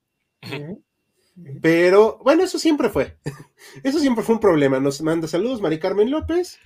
[1.62, 3.16] Pero bueno, eso siempre fue.
[3.84, 4.80] Eso siempre fue un problema.
[4.80, 6.58] Nos manda saludos Mari Carmen López.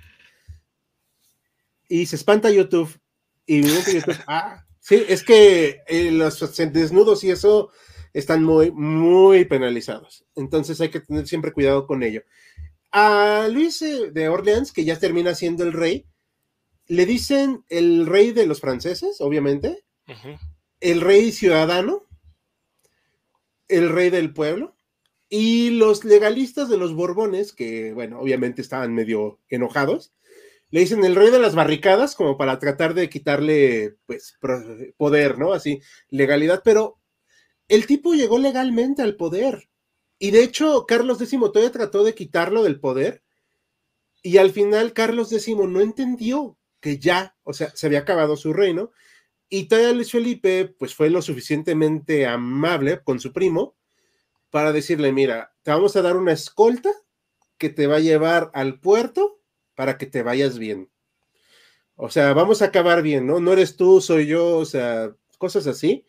[1.88, 2.98] Y se espanta YouTube.
[3.46, 7.70] Y YouTube, ah, sí, es que eh, los desnudos y eso
[8.14, 10.24] están muy, muy penalizados.
[10.35, 12.22] Entonces hay que tener siempre cuidado con ello.
[12.90, 16.07] A Luis eh, de Orleans, que ya termina siendo el rey,
[16.87, 19.85] le dicen el rey de los franceses, obviamente,
[20.81, 22.07] el rey ciudadano,
[23.68, 24.77] el rey del pueblo,
[25.29, 30.12] y los legalistas de los Borbones, que bueno, obviamente estaban medio enojados,
[30.70, 34.37] le dicen el rey de las barricadas, como para tratar de quitarle, pues,
[34.97, 35.53] poder, ¿no?
[35.53, 36.99] Así, legalidad, pero
[37.68, 39.68] el tipo llegó legalmente al poder.
[40.18, 43.23] Y de hecho, Carlos X todavía trató de quitarlo del poder.
[44.23, 48.53] Y al final, Carlos X no entendió que ya, o sea, se había acabado su
[48.53, 48.90] reino,
[49.49, 53.75] y todavía Luis Felipe, pues fue lo suficientemente amable con su primo
[54.51, 56.90] para decirle, mira, te vamos a dar una escolta
[57.57, 59.40] que te va a llevar al puerto
[59.75, 60.90] para que te vayas bien.
[61.97, 63.40] O sea, vamos a acabar bien, ¿no?
[63.40, 66.07] No eres tú, soy yo, o sea, cosas así,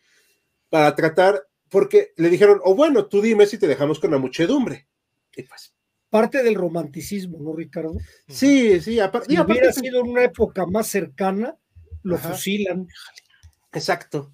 [0.68, 4.18] para tratar, porque le dijeron, o oh, bueno, tú dime si te dejamos con la
[4.18, 4.88] muchedumbre.
[5.34, 5.74] Y pues,
[6.10, 7.94] parte del romanticismo, ¿no, Ricardo?
[8.28, 9.34] Sí, sí, aparte.
[9.34, 11.56] Si hubiera sido en una época más cercana,
[12.02, 12.86] lo fusilan.
[13.72, 14.32] Exacto.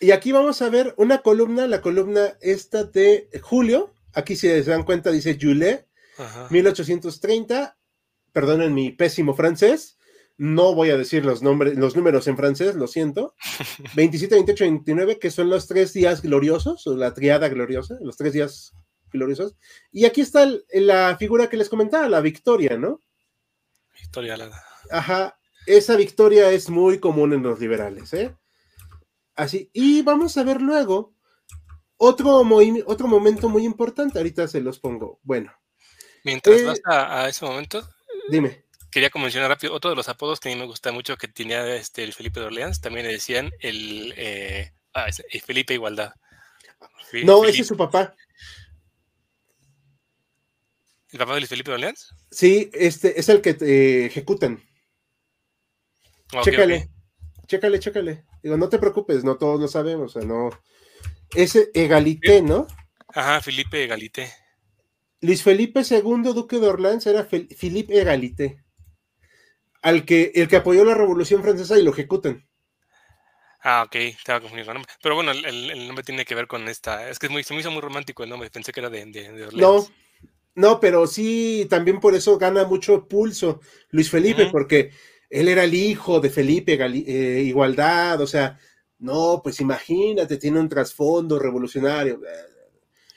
[0.00, 4.64] Y aquí vamos a ver una columna, la columna esta de Julio, aquí si se
[4.64, 5.84] dan cuenta dice Jules,
[6.50, 7.78] 1830,
[8.32, 9.98] perdonen mi pésimo francés,
[10.38, 13.36] no voy a decir los, nombres, los números en francés, lo siento,
[13.94, 18.32] 27, 28, 29, que son los tres días gloriosos, o la triada gloriosa, los tres
[18.32, 18.74] días
[19.12, 19.56] gloriosos.
[19.90, 23.00] Y aquí está la figura que les comentaba, la Victoria, ¿no?
[24.00, 24.50] Victoria la...
[24.90, 25.38] Ajá.
[25.66, 28.34] esa victoria es muy común en los liberales, ¿eh?
[29.34, 31.14] Así, y vamos a ver luego
[32.04, 32.42] otro,
[32.86, 35.20] otro momento muy importante, ahorita se los pongo.
[35.22, 35.52] Bueno.
[36.24, 37.88] Mientras eh, vas a, ese momento.
[38.28, 38.64] Dime.
[38.90, 41.76] Quería mencionar rápido, otro de los apodos que a mí me gusta mucho que tenía
[41.76, 45.06] este, el Felipe de Orleans, también le decían el, eh, ah,
[45.44, 46.12] Felipe Igualdad.
[47.24, 48.14] no, ese es su papá.
[51.12, 52.14] ¿El papá de Felipe de Orleans?
[52.30, 54.62] Sí, este es el que eh, ejecutan.
[56.42, 56.88] chécale,
[57.46, 58.24] chécale, chécale.
[58.42, 60.50] Digo, no te preocupes, no todos lo sabemos, o sea, no.
[61.34, 62.66] Ese Egalité, ¿no?
[63.08, 64.32] Ajá, Felipe Egalité.
[65.20, 68.64] Luis Felipe II, duque de Orleans, era Philippe Egalité.
[69.82, 72.48] Al que, el que apoyó la Revolución Francesa y lo ejecutan.
[73.60, 74.92] Ah, ok, estaba confundiendo el nombre.
[75.02, 77.08] Pero bueno, el, nombre tiene que ver con esta.
[77.08, 79.02] Es que es muy, se me hizo muy romántico el nombre, pensé que era de,
[79.02, 79.54] Orleans.
[79.54, 79.86] No,
[80.54, 83.60] no, pero sí, también por eso gana mucho pulso
[83.90, 84.90] Luis Felipe, porque
[85.30, 88.58] él era el hijo de Felipe eh, Igualdad, o sea,
[88.98, 92.20] no, pues imagínate, tiene un trasfondo revolucionario.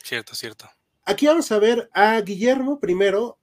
[0.02, 0.70] Cierto, cierto.
[1.04, 3.38] Aquí vamos a ver a Guillermo primero.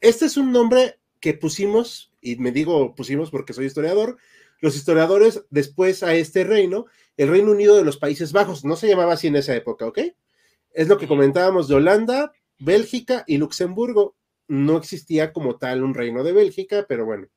[0.00, 4.16] Este es un nombre que pusimos, y me digo pusimos porque soy historiador,
[4.60, 8.88] los historiadores después a este reino, el Reino Unido de los Países Bajos, no se
[8.88, 9.98] llamaba así en esa época, ¿ok?
[10.72, 14.16] Es lo que comentábamos de Holanda, Bélgica y Luxemburgo.
[14.48, 17.28] No existía como tal un reino de Bélgica, pero bueno,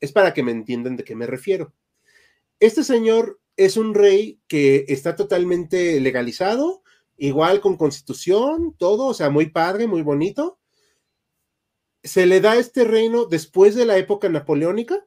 [0.00, 1.72] es para que me entiendan de qué me refiero.
[2.58, 6.82] Este señor es un rey que está totalmente legalizado,
[7.16, 10.58] igual con constitución, todo, o sea, muy padre, muy bonito.
[12.02, 15.06] Se le da este reino después de la época napoleónica,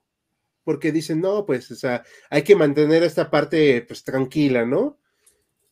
[0.64, 5.00] porque dicen, no, pues, o sea, hay que mantener esta parte, pues, tranquila, ¿no?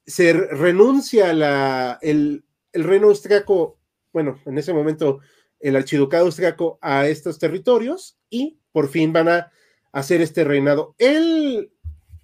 [0.06, 3.79] Se renuncia a la, el, el reino austriaco,
[4.13, 5.19] bueno, en ese momento
[5.60, 9.51] el archiducado austriaco a estos territorios y por fin van a
[9.91, 10.95] hacer este reinado.
[10.97, 11.71] Él,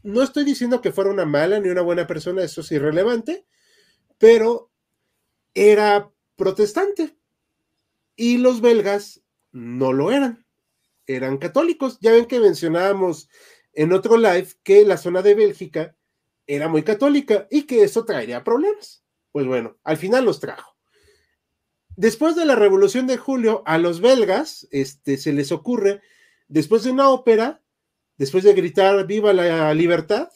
[0.03, 3.45] no estoy diciendo que fuera una mala ni una buena persona, eso es irrelevante,
[4.17, 4.71] pero
[5.53, 7.17] era protestante
[8.15, 10.45] y los belgas no lo eran,
[11.05, 11.99] eran católicos.
[12.01, 13.29] Ya ven que mencionábamos
[13.73, 15.95] en otro live que la zona de Bélgica
[16.47, 19.03] era muy católica y que eso traería problemas.
[19.37, 20.75] Pues bueno, al final los trajo.
[21.95, 26.01] Después de la Revolución de Julio, a los belgas este, se les ocurre
[26.47, 27.61] Después de una ópera,
[28.17, 30.31] después de gritar viva la libertad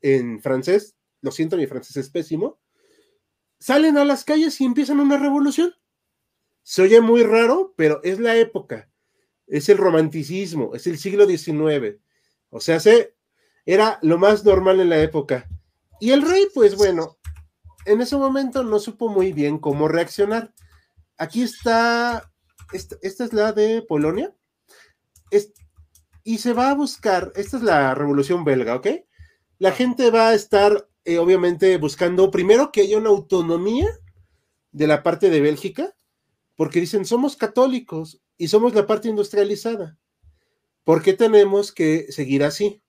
[0.00, 2.60] en francés, lo siento, mi francés es pésimo,
[3.58, 5.74] salen a las calles y empiezan una revolución.
[6.62, 8.92] Se oye muy raro, pero es la época,
[9.48, 11.98] es el romanticismo, es el siglo XIX.
[12.50, 13.16] O sea, se,
[13.66, 15.48] era lo más normal en la época.
[15.98, 17.18] Y el rey, pues bueno,
[17.86, 20.52] en ese momento no supo muy bien cómo reaccionar.
[21.16, 22.30] Aquí está,
[22.72, 24.34] esta, esta es la de Polonia
[26.24, 28.88] y se va a buscar, esta es la revolución belga, ¿ok?
[29.58, 33.88] La gente va a estar, eh, obviamente, buscando primero que haya una autonomía
[34.72, 35.94] de la parte de Bélgica,
[36.56, 39.98] porque dicen, somos católicos y somos la parte industrializada.
[40.84, 42.82] ¿Por qué tenemos que seguir así?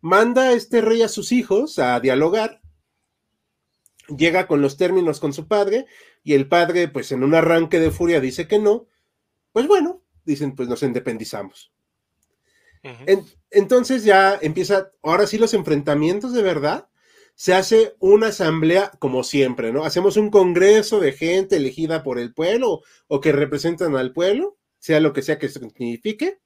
[0.00, 2.60] Manda este rey a sus hijos a dialogar,
[4.16, 5.86] llega con los términos con su padre
[6.24, 8.86] y el padre, pues en un arranque de furia, dice que no.
[9.52, 11.72] Pues bueno, dicen, pues nos independizamos.
[13.50, 16.88] entonces ya empieza, ahora sí los enfrentamientos de verdad,
[17.34, 19.84] se hace una asamblea como siempre, ¿no?
[19.84, 25.00] Hacemos un congreso de gente elegida por el pueblo o que representan al pueblo, sea
[25.00, 26.40] lo que sea que signifique,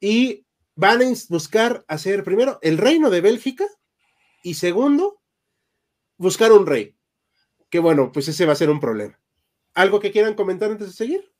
[0.00, 3.66] y van a buscar hacer primero el reino de Bélgica
[4.42, 5.19] y segundo,
[6.20, 6.94] buscar un rey.
[7.70, 9.18] Que bueno, pues ese va a ser un problema.
[9.74, 11.32] ¿Algo que quieran comentar antes de seguir?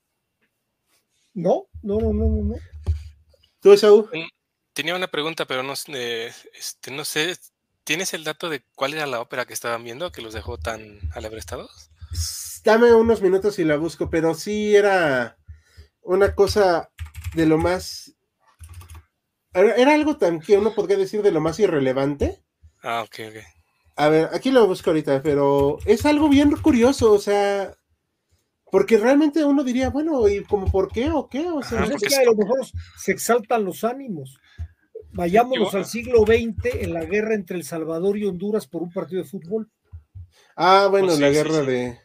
[1.35, 2.55] No, no, no, no, no.
[3.61, 4.09] ¿Tú, Saúl?
[4.73, 7.37] Tenía una pregunta, pero no, este, no sé.
[7.85, 10.99] ¿Tienes el dato de cuál era la ópera que estaban viendo que los dejó tan
[11.15, 11.91] alebrestados?
[12.65, 15.37] Dame unos minutos y la busco, pero sí era
[16.03, 16.91] una cosa
[17.35, 18.15] de lo más.
[19.53, 22.43] Era algo tan que uno podría decir de lo más irrelevante.
[22.83, 23.60] Ah, ok, ok.
[24.01, 27.75] A ver, aquí lo busco ahorita, pero es algo bien curioso, o sea,
[28.71, 31.51] porque realmente uno diría, bueno, ¿y como por qué o qué?
[31.51, 32.61] O sea, es que a lo mejor
[32.97, 34.39] se exaltan los ánimos.
[35.13, 39.23] Vayámonos al siglo XX en la guerra entre El Salvador y Honduras por un partido
[39.23, 39.71] de fútbol.
[40.57, 42.01] Ah, bueno, pues la guerra de.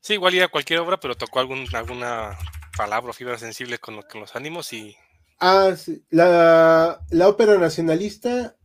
[0.00, 2.36] Sí, igual iba cualquier obra, pero tocó algún, alguna
[2.76, 4.96] palabra o fibra sensible con, los ánimos y.
[5.38, 6.02] Ah, sí.
[6.10, 6.98] La,
[7.28, 8.56] ópera nacionalista.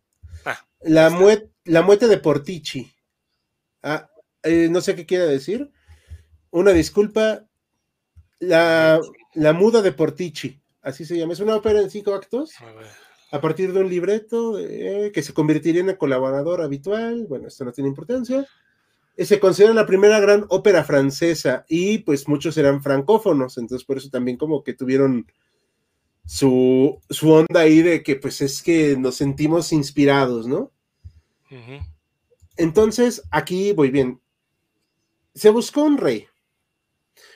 [0.43, 1.11] Ah, la,
[1.65, 2.91] la muerte de Portici.
[3.81, 4.09] Ah,
[4.43, 5.71] eh, no sé qué quiere decir
[6.53, 7.45] una disculpa,
[8.39, 9.01] la,
[9.55, 11.33] muda de Portici, así se llama.
[11.33, 12.53] Es una ópera en cinco actos,
[13.31, 14.57] a, partir de un libreto
[15.11, 17.25] que se convertiría en el colaborador habitual.
[17.27, 18.47] Bueno, esto no tiene importancia.
[19.17, 23.97] Eh, se considera la primera gran ópera francesa y pues muchos eran francófonos, entonces por
[23.97, 25.25] eso también como que tuvieron
[26.25, 30.71] su, su onda ahí de que pues es que nos sentimos inspirados, ¿no?
[32.57, 34.21] Entonces, aquí voy bien.
[35.33, 36.27] Se buscó un rey.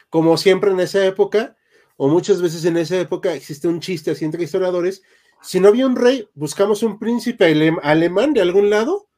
[0.10, 1.58] Como siempre en esa época,
[1.98, 5.02] o muchas veces en esa época existe un chiste así entre historiadores.
[5.42, 7.46] Si no había un rey, buscamos un príncipe
[7.84, 9.10] alemán de algún lado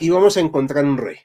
[0.00, 1.18] y vamos a encontrar un rey.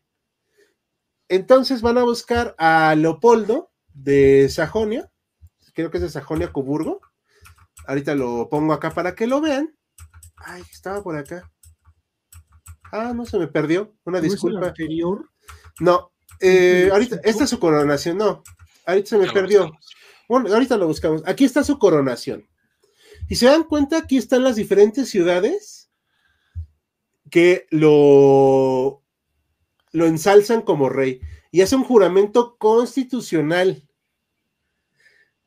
[1.29, 5.09] Entonces van a buscar a Leopoldo de Sajonia,
[5.73, 7.01] creo que es de Sajonia Coburgo.
[7.87, 9.75] Ahorita lo pongo acá para que lo vean.
[10.37, 11.52] Ay, estaba por acá.
[12.95, 13.91] Ah, no se me perdió.
[14.05, 14.67] Una disculpa.
[14.67, 15.27] anterior?
[15.79, 18.43] No, eh, ahorita, esta es su coronación, no.
[18.85, 19.71] Ahorita se me perdió.
[20.29, 21.23] Bueno, ahorita lo buscamos.
[21.25, 22.47] Aquí está su coronación.
[23.27, 25.89] Y se dan cuenta, aquí están las diferentes ciudades
[27.31, 29.01] que lo
[29.91, 33.87] lo ensalzan como rey y hace un juramento constitucional.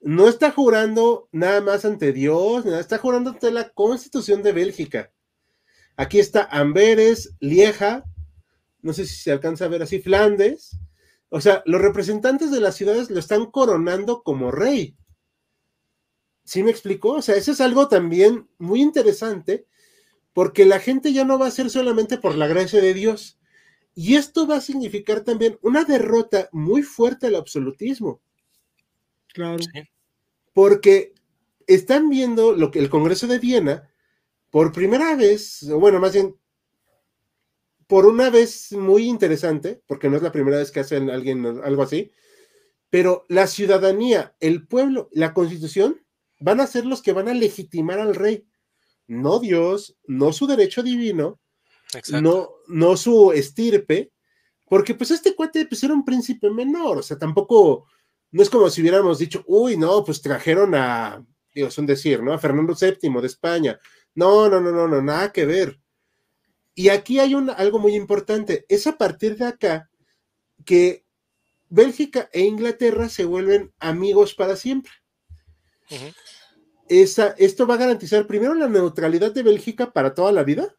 [0.01, 5.13] No está jurando nada más ante Dios, nada, está jurando ante la constitución de Bélgica.
[5.97, 8.05] Aquí está Amberes, Lieja,
[8.83, 10.79] no sé si se alcanza a ver así, Flandes.
[11.29, 14.97] O sea, los representantes de las ciudades lo están coronando como rey.
[16.45, 17.15] ¿Sí me explicó?
[17.15, 19.67] O sea, eso es algo también muy interesante,
[20.33, 23.41] porque la gente ya no va a ser solamente por la gracia de Dios,
[23.95, 28.21] y esto va a significar también una derrota muy fuerte al absolutismo.
[29.33, 29.57] Claro.
[30.53, 31.15] Porque
[31.67, 33.91] están viendo lo que el Congreso de Viena,
[34.57, 36.35] por primera vez, o bueno, más bien,
[37.87, 41.83] por una vez muy interesante, porque no es la primera vez que hacen alguien algo
[41.83, 42.11] así,
[42.89, 46.01] pero la ciudadanía, el pueblo, la constitución,
[46.41, 48.49] van a ser los que van a legitimar al rey,
[49.07, 51.39] no Dios, no su derecho divino,
[52.23, 54.11] no, no su estirpe,
[54.65, 57.89] porque pues este cuate pues era un príncipe menor, o sea, tampoco,
[58.31, 61.23] no es como si hubiéramos dicho, uy, no, pues trajeron a,
[61.55, 62.33] digo, es un decir, ¿no?
[62.33, 63.79] A Fernando VII de España.
[64.17, 65.79] No, no, no, no, no, nada que ver.
[66.75, 69.89] Y aquí hay un, algo muy importante, es a partir de acá
[70.65, 71.05] que
[71.69, 74.91] Bélgica e Inglaterra se vuelven amigos para siempre.
[76.89, 80.77] Esa, esto va a garantizar primero la neutralidad de Bélgica para toda la vida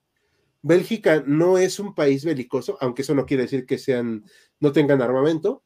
[0.62, 4.26] Bélgica no es un país belicoso, aunque eso no quiere decir que sean,
[4.60, 5.64] no tengan armamento.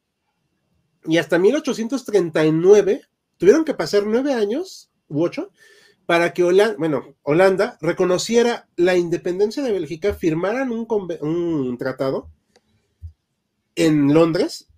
[1.04, 3.02] Y hasta 1839
[3.36, 5.50] tuvieron que pasar nueve años u ocho
[6.06, 10.86] para que Holanda, bueno, Holanda reconociera la independencia de Bélgica, firmaran un,
[11.20, 12.30] un tratado
[13.74, 14.68] en Londres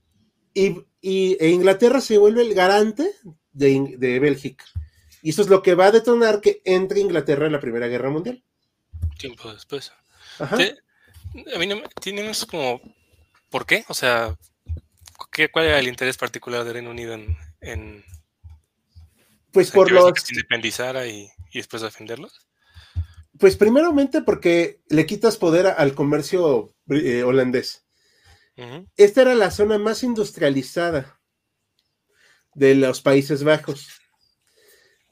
[0.52, 3.10] y, e Inglaterra se vuelve el garante
[3.52, 4.64] de, de Bélgica.
[5.22, 8.10] Y eso es lo que va a detonar que entre Inglaterra en la Primera Guerra
[8.10, 8.42] Mundial.
[9.18, 9.92] Tiempo después.
[10.38, 12.80] A mí no, tienes como,
[13.50, 13.84] ¿por qué?
[13.88, 14.36] O sea,
[15.32, 17.14] ¿qué, ¿cuál era el interés particular del Reino Unido
[17.60, 18.04] en,
[19.54, 22.46] pues por los que se independizara y, después defenderlos?
[23.38, 27.86] Pues primeramente porque le quitas poder al comercio eh, holandés.
[28.96, 31.18] Esta era la zona más industrializada
[32.54, 33.88] de los Países Bajos.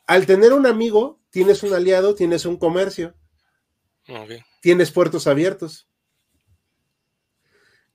[0.07, 3.17] Al tener un amigo, tienes un aliado, tienes un comercio.
[4.07, 5.89] Okay tienes puertos abiertos.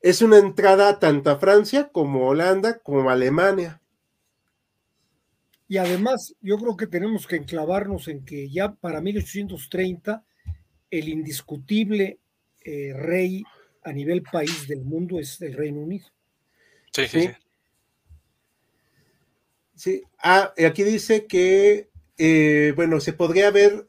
[0.01, 3.81] Es una entrada tanto a Francia como a Holanda como a Alemania.
[5.67, 10.23] Y además, yo creo que tenemos que enclavarnos en que ya para 1830
[10.89, 12.19] el indiscutible
[12.63, 13.43] eh, rey
[13.84, 16.08] a nivel país del mundo es el Reino Unido.
[16.91, 17.30] Sí, sí.
[19.75, 23.88] Sí, Ah, aquí dice que, eh, bueno, se podría ver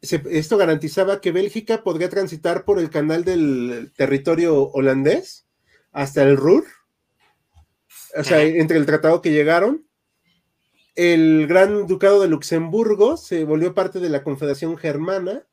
[0.00, 5.46] esto garantizaba que Bélgica podría transitar por el canal del territorio holandés
[5.92, 6.64] hasta el Ruhr,
[8.16, 9.86] o sea, entre el tratado que llegaron.
[10.96, 15.46] El Gran Ducado de Luxemburgo se volvió parte de la Confederación Germana.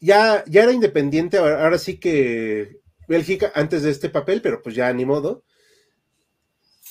[0.00, 4.92] Ya, ya era independiente, ahora, sí que Bélgica, antes de este papel, pero pues ya
[4.92, 5.44] ni modo.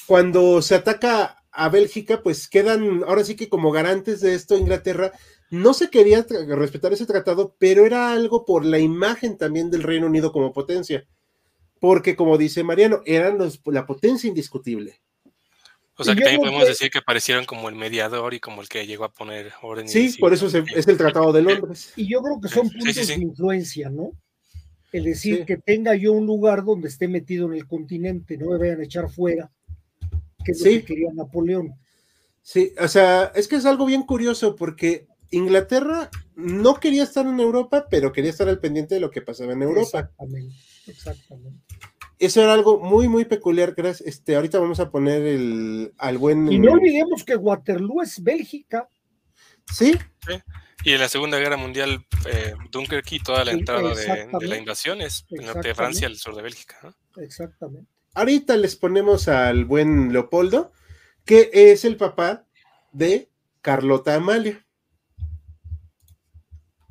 [0.07, 5.11] Cuando se ataca a Bélgica, pues quedan ahora sí que como garantes de esto Inglaterra
[5.51, 10.07] no se quería respetar ese tratado, pero era algo por la imagen también del Reino
[10.07, 11.05] Unido como potencia.
[11.79, 15.00] Porque, como dice Mariano, eran la potencia indiscutible.
[15.97, 18.87] O sea, que también podemos decir que parecieron como el mediador y como el que
[18.87, 19.87] llegó a poner orden.
[19.87, 21.93] Sí, por eso es el Tratado de Londres.
[21.95, 24.11] Y yo creo que son puntos de influencia, ¿no?
[24.91, 28.57] Es decir, que tenga yo un lugar donde esté metido en el continente, no me
[28.57, 29.49] vayan a echar fuera,
[30.43, 31.75] que es lo que quería Napoleón.
[32.41, 37.39] Sí, o sea, es que es algo bien curioso porque Inglaterra no quería estar en
[37.39, 39.99] Europa, pero quería estar al pendiente de lo que pasaba en Europa.
[39.99, 40.55] Exactamente,
[40.87, 41.70] exactamente.
[42.21, 43.73] Eso era algo muy, muy peculiar.
[43.75, 44.07] Gracias.
[44.07, 46.51] Este, ahorita vamos a poner el, al buen.
[46.51, 48.87] Y no olvidemos que Waterloo es Bélgica.
[49.73, 49.97] Sí.
[50.27, 50.33] sí.
[50.83, 55.01] Y en la Segunda Guerra Mundial, eh, Dunkerque y toda la entrada de, la invasión
[55.01, 56.77] es el norte de Francia, el sur de Bélgica.
[56.83, 57.23] ¿no?
[57.23, 57.89] Exactamente.
[58.13, 60.73] Ahorita les ponemos al buen Leopoldo,
[61.25, 62.45] que es el papá
[62.91, 64.63] de Carlota Amalia.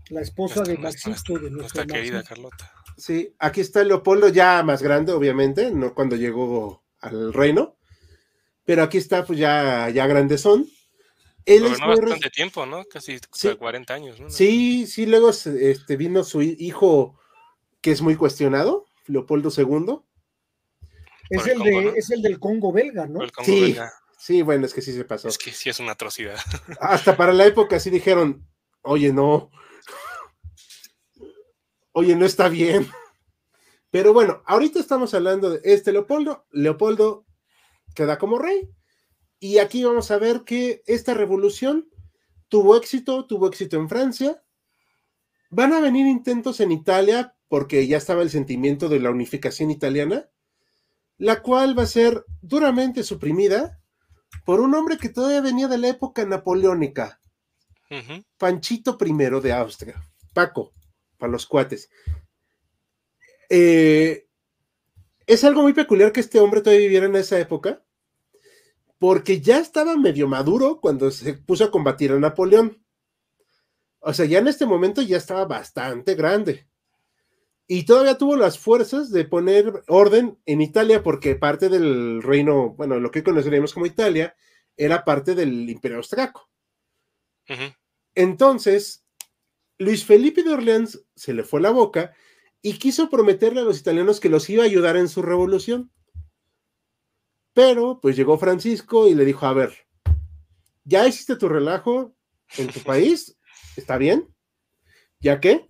[0.08, 2.72] La esposa de Maxito, de nuestra querida Carlota.
[3.00, 7.78] Sí, aquí está Leopoldo ya más grande, obviamente, no cuando llegó al reino,
[8.66, 10.68] pero aquí está pues ya, ya grandezón.
[11.46, 12.84] Él es bastante tiempo, ¿no?
[12.84, 13.18] Casi
[13.58, 14.28] 40 años, ¿no?
[14.28, 17.18] Sí, sí, luego este, vino su hijo,
[17.80, 20.00] que es muy cuestionado, Leopoldo II.
[21.30, 23.20] Es el, de, es el del Congo belga, ¿no?
[23.42, 23.78] sí,
[24.18, 25.28] sí, bueno, es que sí se pasó.
[25.28, 26.38] Es que sí es una atrocidad.
[26.80, 28.46] Hasta para la época sí dijeron,
[28.82, 29.50] oye, no,
[32.00, 32.88] oye, no está bien.
[33.90, 36.46] Pero bueno, ahorita estamos hablando de este Leopoldo.
[36.50, 37.26] Leopoldo
[37.94, 38.70] queda como rey.
[39.38, 41.88] Y aquí vamos a ver que esta revolución
[42.48, 44.42] tuvo éxito, tuvo éxito en Francia.
[45.50, 50.30] Van a venir intentos en Italia porque ya estaba el sentimiento de la unificación italiana,
[51.18, 53.80] la cual va a ser duramente suprimida
[54.44, 57.20] por un hombre que todavía venía de la época napoleónica,
[58.38, 60.00] Panchito I de Austria,
[60.32, 60.72] Paco
[61.20, 61.88] para los cuates.
[63.48, 64.26] Eh,
[65.26, 67.84] es algo muy peculiar que este hombre todavía viviera en esa época,
[68.98, 72.84] porque ya estaba medio maduro cuando se puso a combatir a Napoleón.
[74.00, 76.66] O sea, ya en este momento ya estaba bastante grande.
[77.68, 82.98] Y todavía tuvo las fuerzas de poner orden en Italia, porque parte del reino, bueno,
[82.98, 84.34] lo que conoceríamos como Italia,
[84.76, 86.50] era parte del Imperio Austriaco.
[88.14, 88.99] Entonces,
[89.80, 92.14] Luis Felipe de Orleans se le fue la boca
[92.60, 95.90] y quiso prometerle a los italianos que los iba a ayudar en su revolución.
[97.54, 99.72] Pero pues llegó Francisco y le dijo, a ver,
[100.84, 102.14] ya hiciste tu relajo
[102.58, 103.38] en tu país,
[103.74, 104.28] está bien,
[105.18, 105.66] ya que,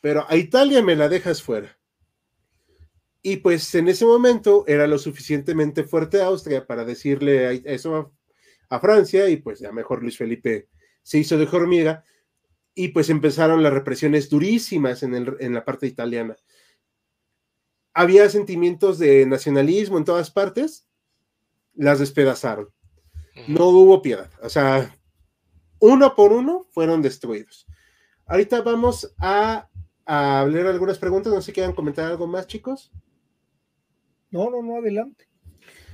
[0.00, 1.80] pero a Italia me la dejas fuera.
[3.22, 8.78] Y pues en ese momento era lo suficientemente fuerte Austria para decirle eso a, a
[8.78, 10.68] Francia y pues ya mejor Luis Felipe
[11.02, 12.04] se hizo de hormiga
[12.78, 16.36] y pues empezaron las represiones durísimas en, el, en la parte italiana.
[17.92, 20.86] Había sentimientos de nacionalismo en todas partes,
[21.74, 22.72] las despedazaron.
[23.48, 24.96] No hubo piedad, o sea,
[25.80, 27.66] uno por uno fueron destruidos.
[28.26, 29.68] Ahorita vamos a,
[30.06, 32.92] a leer algunas preguntas, no sé si quieran comentar algo más, chicos.
[34.30, 35.26] No, no, no, adelante.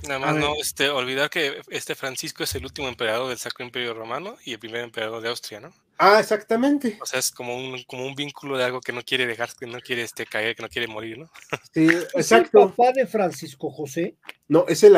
[0.07, 3.95] Nada más no este, olvidar que este Francisco es el último emperador del Sacro Imperio
[3.95, 5.73] Romano y el primer emperador de Austria, ¿no?
[5.97, 6.97] Ah, exactamente.
[7.01, 9.65] O sea, es como un, como un vínculo de algo que no quiere dejar, que
[9.65, 11.29] no quiere este, caer, que no quiere morir, ¿no?
[11.73, 12.17] Sí, exacto.
[12.19, 14.17] ¿Es el papá de Francisco José?
[14.47, 14.97] No, es el,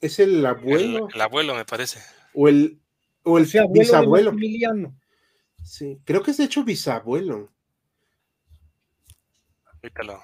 [0.00, 1.08] es el abuelo.
[1.14, 2.00] El, abuelo, me parece.
[2.34, 2.80] O el,
[3.22, 4.30] o el bisabuelo.
[4.30, 4.96] Emiliano.
[5.62, 7.52] Sí, creo que es de hecho bisabuelo.
[9.66, 10.22] Ahorita lo,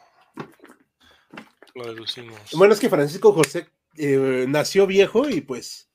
[1.74, 2.41] lo deducimos.
[2.55, 5.89] Bueno, es que Francisco José eh, nació viejo y pues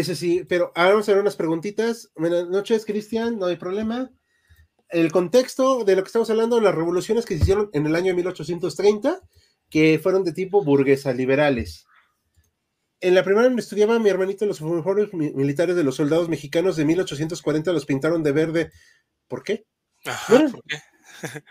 [0.00, 2.10] ese sí, pero ahora vamos a hacer unas preguntitas.
[2.16, 4.10] Buenas noches, Cristian, no hay problema.
[4.88, 8.12] El contexto de lo que estamos hablando, las revoluciones que se hicieron en el año
[8.12, 9.20] 1830,
[9.70, 11.86] que fueron de tipo burguesa, liberales.
[13.00, 16.84] En la primera donde estudiaba mi hermanito, los uniformes militares de los soldados mexicanos de
[16.86, 18.72] 1840 los pintaron de verde.
[19.28, 19.64] ¿Por qué?
[20.28, 20.82] ¿por qué?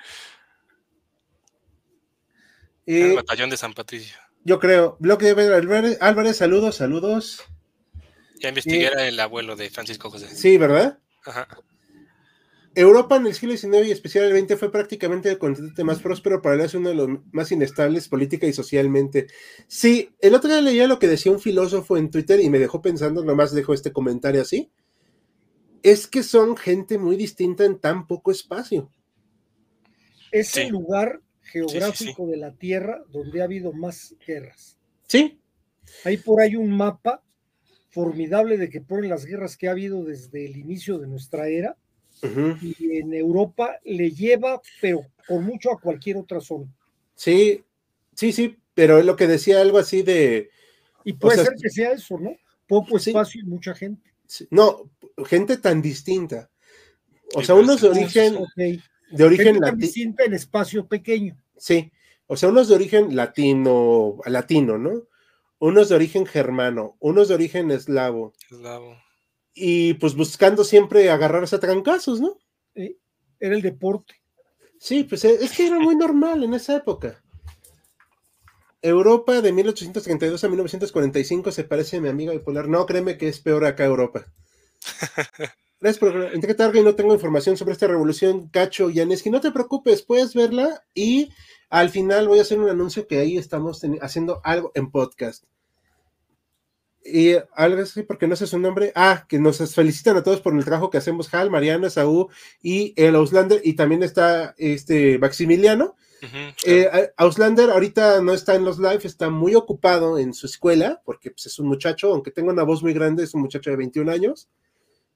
[2.86, 4.18] el batallón de San Patricio.
[4.44, 4.98] Yo creo.
[5.00, 7.41] Bloque de Álvarez, Álvarez, saludos, saludos.
[8.40, 10.28] Ya investigué, era el abuelo de Francisco José.
[10.36, 11.00] Sí, ¿verdad?
[11.26, 11.48] Ajá.
[12.76, 16.42] Europa en el siglo XIX y especial el XX fue prácticamente el continente más próspero,
[16.42, 19.28] para él es uno de los más inestables política y socialmente.
[19.68, 22.82] Sí, el otro día leía lo que decía un filósofo en Twitter y me dejó
[22.82, 24.72] pensando, nomás dejo este comentario así.
[25.84, 28.90] Es que son gente muy distinta en tan poco espacio.
[30.32, 34.80] Es el lugar geográfico de la Tierra donde ha habido más guerras.
[35.08, 35.40] Sí.
[36.06, 37.23] Hay por ahí un mapa
[37.94, 41.78] formidable de que ponen las guerras que ha habido desde el inicio de nuestra era.
[42.62, 46.74] Y en Europa le lleva, pero por mucho a cualquier otra zona.
[47.16, 47.64] Sí,
[48.16, 50.50] sí, sí, pero es lo que decía algo así de.
[51.04, 52.36] Y puede ser que sea eso, ¿no?
[52.66, 54.10] Poco espacio y mucha gente.
[54.50, 54.89] No,
[55.26, 56.50] gente tan distinta.
[57.36, 58.38] O sea, unos de origen.
[59.12, 61.38] De origen distinta en espacio pequeño.
[61.58, 61.91] Sí,
[62.26, 65.04] o sea, unos de origen latino, latino, ¿no?
[65.64, 68.34] Unos de origen germano, unos de origen eslavo.
[68.51, 68.97] Eslavo.
[69.53, 72.38] Y pues buscando siempre agarrarse a trancazos, ¿no?
[72.76, 74.22] Era el deporte.
[74.78, 77.24] Sí, pues es que era muy normal en esa época.
[78.82, 82.68] Europa de 1832 a 1945 se parece a mi amiga bipolar.
[82.68, 84.26] No, créeme que es peor acá Europa.
[85.80, 89.30] Gracias por entregar y no tengo información sobre esta revolución, Cacho Yaneski.
[89.30, 91.32] No te preocupes, puedes verla y
[91.70, 95.45] al final voy a hacer un anuncio que ahí estamos haciendo algo en podcast.
[97.06, 98.91] Y algo así, porque no sé su nombre.
[98.95, 102.28] Ah, que nos felicitan a todos por el trabajo que hacemos, Hal, Mariana, Saúl
[102.62, 103.62] y el Auslander.
[103.64, 105.95] Y también está este Maximiliano.
[106.66, 111.32] Eh, Auslander ahorita no está en los live, está muy ocupado en su escuela, porque
[111.32, 114.10] pues, es un muchacho, aunque tenga una voz muy grande, es un muchacho de 21
[114.10, 114.49] años.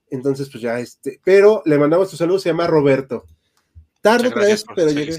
[0.10, 3.26] Entonces, pues ya este, pero le mandamos tu saludo, se llama Roberto.
[4.02, 5.18] Tarde otra vez, pero llegué.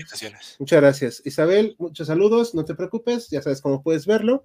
[0.58, 1.22] Muchas gracias.
[1.24, 4.44] Isabel, muchos saludos, no te preocupes, ya sabes cómo puedes verlo.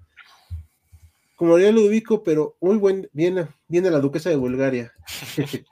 [1.35, 4.93] Como ya lo ubico, pero muy buen, viene, viene la duquesa de Bulgaria.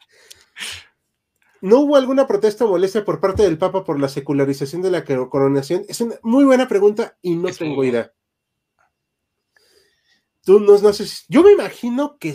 [1.62, 5.06] ¿No hubo alguna protesta o molestia por parte del Papa por la secularización de la
[5.06, 5.86] coronación?
[5.88, 8.12] Es una muy buena pregunta y no tengo idea.
[10.44, 12.34] Tú no, no sé yo me imagino que,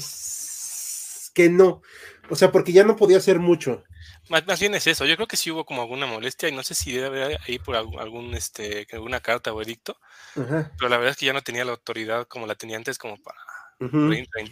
[1.34, 1.82] que no.
[2.30, 3.82] O sea, porque ya no podía hacer mucho.
[4.28, 5.04] Más, bien es eso.
[5.04, 7.58] Yo creo que sí hubo como alguna molestia y no sé si debe haber ahí
[7.58, 9.98] por algún, este, alguna carta o edicto.
[10.36, 13.16] Pero la verdad es que ya no tenía la autoridad como la tenía antes como
[13.16, 13.38] para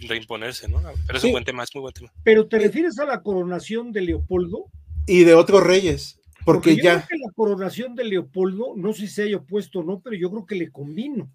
[0.09, 0.83] reimponerse, ¿no?
[1.07, 2.13] Pero es un buen tema, es muy buen tema.
[2.25, 4.67] Pero te refieres a la coronación de Leopoldo
[5.07, 7.07] y de otros reyes, porque, ya.
[7.07, 10.17] Creo que la coronación de Leopoldo, no sé si se haya opuesto o no, pero
[10.17, 11.31] yo creo que le convino.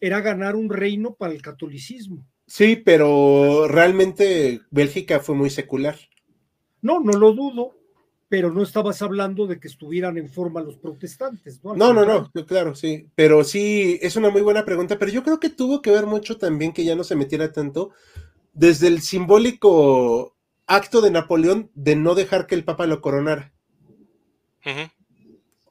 [0.00, 2.26] Era ganar un reino para el catolicismo.
[2.46, 5.96] Sí, pero realmente Bélgica fue muy secular.
[6.82, 7.74] No, no lo dudo,
[8.34, 11.76] pero no estabas hablando de que estuvieran en forma los protestantes, ¿no?
[11.76, 15.38] No, no, no, claro, sí, pero sí, es una muy buena pregunta, pero yo creo
[15.38, 17.92] que tuvo que ver mucho también que ya no se metiera tanto
[18.52, 20.34] desde el simbólico
[20.66, 23.52] acto de Napoleón de no dejar que el Papa lo coronara.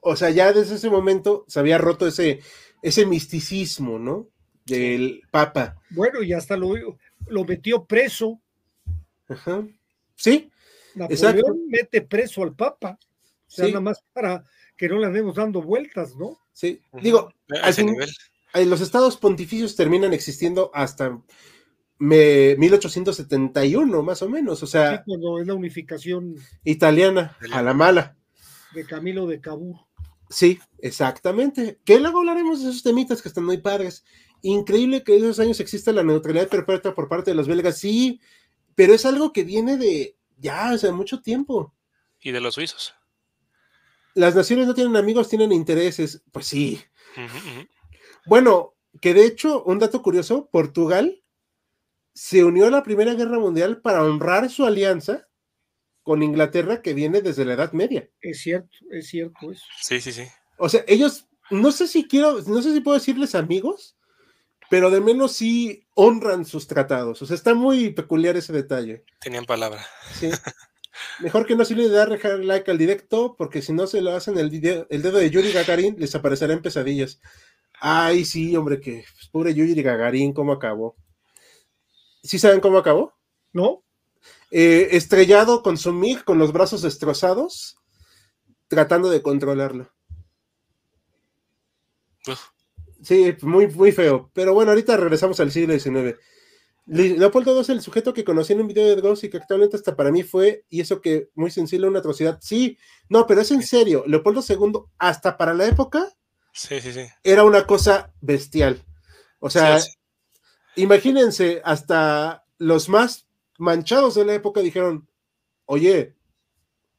[0.00, 2.40] O sea, ya desde ese momento se había roto ese,
[2.80, 4.30] ese misticismo, ¿no?
[4.64, 5.82] Del Papa.
[5.90, 6.72] Bueno, y hasta lo,
[7.26, 8.40] lo metió preso.
[9.28, 9.66] Ajá.
[10.14, 10.50] Sí,
[10.94, 12.98] Napoleón mete preso al Papa.
[13.46, 14.44] O sea, nada más para
[14.76, 16.38] que no le andemos dando vueltas, ¿no?
[16.52, 17.32] Sí, digo,
[18.54, 21.20] los estados pontificios terminan existiendo hasta
[21.98, 24.98] 1871, más o menos, o sea.
[24.98, 28.16] Sí, cuando es la unificación italiana, a la mala.
[28.74, 29.78] De Camilo de Cabú.
[30.28, 31.78] Sí, exactamente.
[31.84, 34.04] Que luego hablaremos de esos temitas que están muy padres.
[34.42, 38.20] Increíble que en esos años exista la neutralidad perpetua por parte de los belgas, sí,
[38.74, 41.74] pero es algo que viene de, ya, hace mucho tiempo.
[42.20, 42.94] Y de los suizos.
[44.14, 46.22] Las naciones no tienen amigos, tienen intereses.
[46.32, 46.80] Pues sí.
[48.26, 51.22] Bueno, que de hecho, un dato curioso, Portugal
[52.14, 55.28] se unió a la Primera Guerra Mundial para honrar su alianza
[56.02, 58.08] con Inglaterra que viene desde la Edad Media.
[58.20, 59.64] Es cierto, es cierto eso.
[59.80, 60.24] Sí, sí, sí.
[60.58, 63.96] O sea, ellos, no sé si quiero, no sé si puedo decirles amigos,
[64.74, 67.22] pero de menos sí honran sus tratados.
[67.22, 69.04] O sea, está muy peculiar ese detalle.
[69.20, 69.86] Tenían palabra.
[70.18, 70.30] Sí.
[71.20, 72.08] Mejor que no se le dar
[72.40, 74.52] like al directo, porque si no se lo hacen el,
[74.90, 77.20] el dedo de Yuri Gagarin, les aparecerá en pesadillas.
[77.78, 80.96] Ay, sí, hombre, que pues, pobre Yuri Gagarin, ¿cómo acabó?
[82.24, 83.14] ¿Sí saben cómo acabó?
[83.52, 83.84] ¿No?
[84.50, 87.78] Eh, estrellado con su MiG, con los brazos destrozados,
[88.66, 89.88] tratando de controlarlo.
[93.04, 94.30] Sí, muy, muy feo.
[94.32, 96.16] Pero bueno, ahorita regresamos al siglo XIX.
[96.86, 99.76] Leopoldo II es el sujeto que conocí en un video de Ghost y que actualmente
[99.76, 102.38] hasta para mí fue, y eso que muy sensible, una atrocidad.
[102.42, 102.78] Sí,
[103.08, 104.04] no, pero es en serio.
[104.06, 106.12] Leopoldo II, hasta para la época,
[106.52, 107.06] sí, sí, sí.
[107.22, 108.82] era una cosa bestial.
[109.38, 109.78] O sea,
[110.76, 113.26] imagínense, hasta los más
[113.58, 115.08] manchados de la época dijeron,
[115.66, 116.14] oye,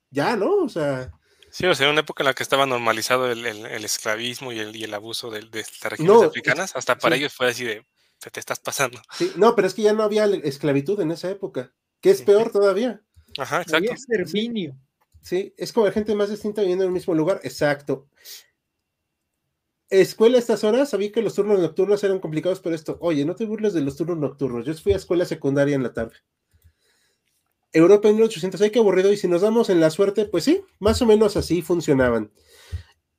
[0.09, 0.55] ya, ¿no?
[0.63, 1.11] O sea,
[1.55, 3.45] Sí, o sea, en una época en la que estaba normalizado el,
[3.85, 7.85] esclavismo y el, abuso de, estas regiones africanas, hasta para ellos fue así de,
[8.19, 9.01] te, estás pasando.
[9.17, 12.51] Sí, no, pero es que ya no había esclavitud en esa época, que es peor
[12.51, 13.01] todavía.
[13.37, 13.93] Ajá, exacto.
[15.21, 18.09] Sí, es como la gente más distinta viviendo en el mismo lugar, exacto.
[19.89, 22.97] Escuela a estas horas, sabía que los turnos nocturnos eran complicados por esto.
[22.99, 24.65] Oye, no te burles de los turnos nocturnos.
[24.65, 26.17] Yo fui a escuela secundaria en la tarde.
[27.75, 30.61] Europa en 1800, hay que aburrido, y si nos damos en la suerte, pues sí,
[30.79, 32.31] más o menos así funcionaban.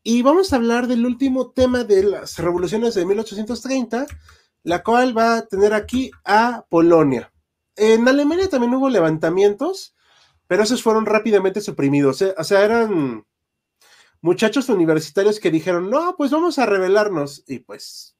[0.02, 4.06] Y vamos a hablar del último tema de las revoluciones de 1830,
[4.62, 7.32] la cual va a tener aquí a Polonia.
[7.76, 9.94] En Alemania también hubo levantamientos,
[10.46, 12.22] pero esos fueron rápidamente suprimidos.
[12.22, 12.34] ¿eh?
[12.38, 13.26] O sea, eran
[14.22, 17.44] muchachos universitarios que dijeron, no, pues vamos a rebelarnos.
[17.46, 18.16] Y pues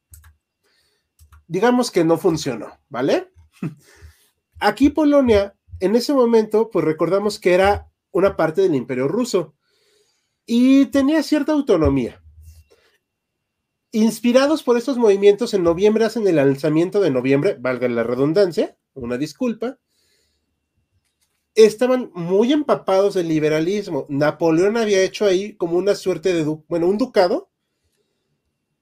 [1.47, 3.33] digamos que no funcionó, ¿vale?
[4.61, 9.55] Aquí Polonia, en ese momento, pues recordamos que era una parte del imperio ruso
[10.47, 12.23] y tenía cierta autonomía.
[13.93, 19.17] Inspirados por estos movimientos, en noviembre hacen el lanzamiento de noviembre, valga la redundancia, una
[19.19, 19.79] disculpa,
[21.55, 24.07] estaban muy empapados del liberalismo.
[24.09, 27.51] Napoleón había hecho ahí como una suerte de, bueno, un ducado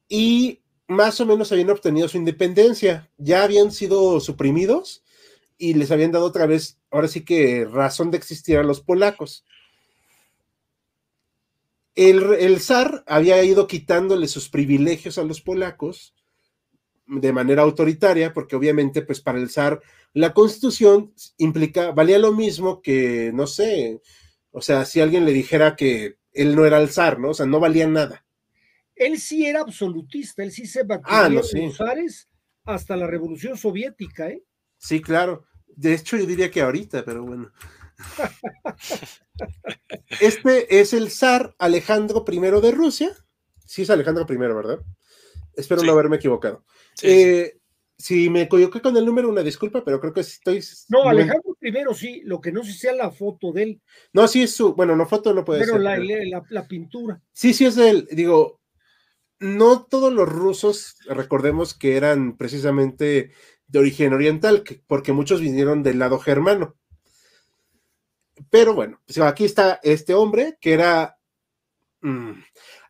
[0.09, 3.11] y más o menos habían obtenido su independencia.
[3.16, 5.05] Ya habían sido suprimidos
[5.57, 9.44] y les habían dado otra vez, ahora sí que razón de existir a los polacos.
[11.94, 16.14] El, el zar había ido quitándole sus privilegios a los polacos
[17.07, 19.80] de manera autoritaria, porque obviamente, pues para el zar,
[20.12, 24.00] la constitución implica, valía lo mismo que, no sé,
[24.50, 27.30] o sea, si alguien le dijera que él no era el zar, ¿no?
[27.30, 28.24] O sea, no valía nada.
[28.94, 32.28] Él sí era absolutista, él sí se batía ah, los zares
[32.64, 34.42] hasta la revolución soviética, ¿eh?
[34.85, 35.47] Sí, claro.
[35.66, 37.51] De hecho, yo diría que ahorita, pero bueno.
[40.20, 43.11] este es el zar Alejandro I de Rusia.
[43.64, 44.80] Sí, es Alejandro I, ¿verdad?
[45.55, 46.66] Espero no haberme equivocado.
[47.01, 47.57] Eh,
[47.97, 50.62] si me equivoqué con el número, una disculpa, pero creo que estoy.
[50.91, 53.82] No, Alejandro primero sí, lo que no sé sea la foto de él.
[54.12, 54.74] No, sí es su.
[54.74, 55.80] Bueno, no foto no puede ser.
[55.80, 57.22] La, pero la, pintura.
[57.32, 58.09] Sí, sí es de él.
[58.11, 58.61] Digo,
[59.41, 63.32] no todos los rusos, recordemos que eran precisamente
[63.75, 66.77] de origen oriental, porque muchos vinieron del lado germano.
[68.49, 71.18] Pero bueno, pues aquí está este hombre que era.
[72.01, 72.33] Mm,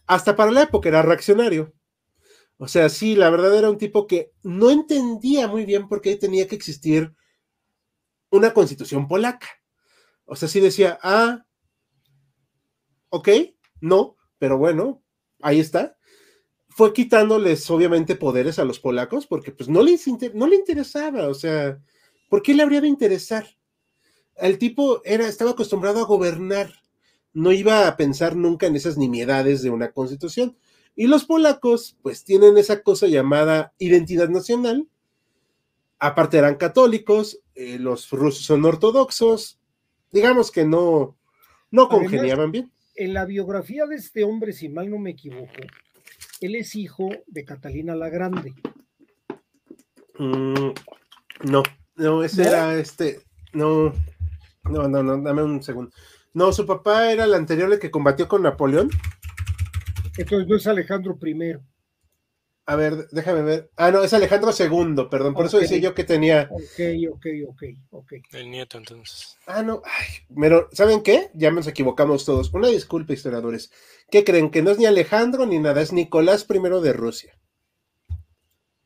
[0.07, 1.74] hasta para la época era reaccionario
[2.57, 6.16] o sea, sí, la verdad era un tipo que no entendía muy bien por qué
[6.16, 7.14] tenía que existir
[8.30, 9.49] una constitución polaca.
[10.24, 11.45] O sea, sí decía, ah,
[13.11, 13.28] ok,
[13.80, 15.03] no, pero bueno,
[15.43, 15.97] ahí está.
[16.77, 21.35] Fue quitándoles obviamente poderes a los polacos porque pues no les no le interesaba, o
[21.35, 21.81] sea,
[22.29, 23.47] ¿por qué le habría de interesar?
[24.35, 26.72] El tipo era, estaba acostumbrado a gobernar,
[27.33, 30.57] no iba a pensar nunca en esas nimiedades de una constitución.
[30.97, 34.89] Y los polacos, pues tienen esa cosa llamada identidad nacional.
[36.01, 39.61] Aparte eran católicos, eh, los rusos son ortodoxos.
[40.11, 41.16] Digamos que no,
[41.70, 42.72] no congeniaban bien.
[42.97, 45.53] En la biografía de este hombre, si mal no me equivoco,
[46.45, 48.55] él es hijo de Catalina la Grande.
[50.18, 50.72] Mm,
[51.51, 51.62] no,
[51.97, 53.20] no, ese era este.
[53.55, 53.95] No,
[54.64, 55.90] no, no, no, dame un segundo.
[56.34, 58.90] No, su papá era el anterior, el que combatió con Napoleón.
[60.18, 61.57] Entonces no es Alejandro I.
[62.66, 63.70] A ver, déjame ver.
[63.76, 65.34] Ah, no, es Alejandro II, perdón.
[65.34, 66.48] Por eso decía yo que tenía.
[66.50, 66.80] Ok,
[67.12, 68.12] ok, ok, ok.
[68.32, 69.36] El nieto, entonces.
[69.46, 69.82] Ah, no.
[69.84, 70.06] Ay,
[70.40, 71.30] pero, ¿saben qué?
[71.34, 72.52] Ya nos equivocamos todos.
[72.54, 73.70] Una disculpa, historiadores.
[74.10, 74.50] ¿Qué creen?
[74.50, 77.38] Que no es ni Alejandro ni nada, es Nicolás I de Rusia.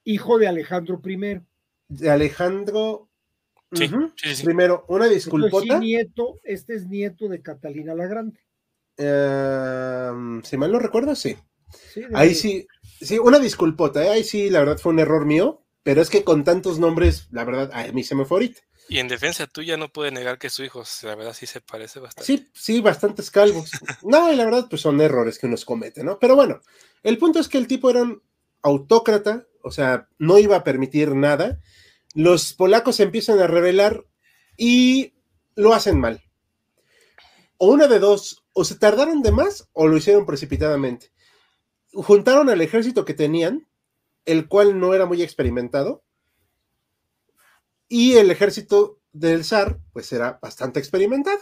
[0.02, 1.40] Hijo de Alejandro I.
[1.88, 3.08] De Alejandro.
[3.70, 3.88] Sí,
[4.44, 5.78] Primero, una disculpota.
[5.78, 8.40] nieto, este es nieto de Catalina la Grande.
[8.96, 11.36] Em, si mal no recuerdo, sí.
[12.14, 12.66] ahí sí,
[13.01, 14.11] sí, una disculpota, ¿eh?
[14.11, 17.44] ahí sí, la verdad fue un error mío, pero es que con tantos nombres, la
[17.44, 18.61] verdad, a mí se me fue ahorita.
[18.90, 22.01] Y en defensa tuya no puede negar que su hijo, la verdad, sí se parece
[22.01, 22.26] bastante.
[22.26, 23.70] Sí, sí, bastantes calvos.
[24.03, 26.18] no, y la verdad, pues son errores que uno comete, ¿no?
[26.18, 26.61] Pero bueno,
[27.03, 28.22] el punto es que el tipo era un
[28.62, 31.61] autócrata, o sea, no iba a permitir nada.
[32.14, 34.07] Los polacos se empiezan a rebelar
[34.57, 35.14] y
[35.55, 36.24] lo hacen mal.
[37.59, 41.12] O una de dos, o se tardaron de más o lo hicieron precipitadamente.
[41.93, 43.68] Juntaron al ejército que tenían,
[44.24, 46.05] el cual no era muy experimentado,
[47.89, 51.39] y el ejército del zar, pues era bastante experimentado.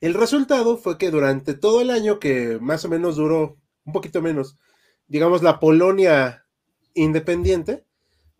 [0.00, 4.20] El resultado fue que durante todo el año que más o menos duró, un poquito
[4.20, 4.58] menos,
[5.06, 6.46] digamos, la Polonia
[6.92, 7.86] independiente,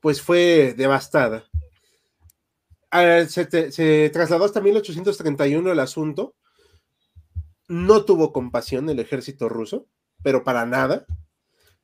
[0.00, 1.46] pues fue devastada.
[2.90, 6.34] Ah, se, se, trasladó hasta 1831 el asunto
[7.68, 9.86] no tuvo compasión el ejército ruso,
[10.24, 11.06] pero para nada.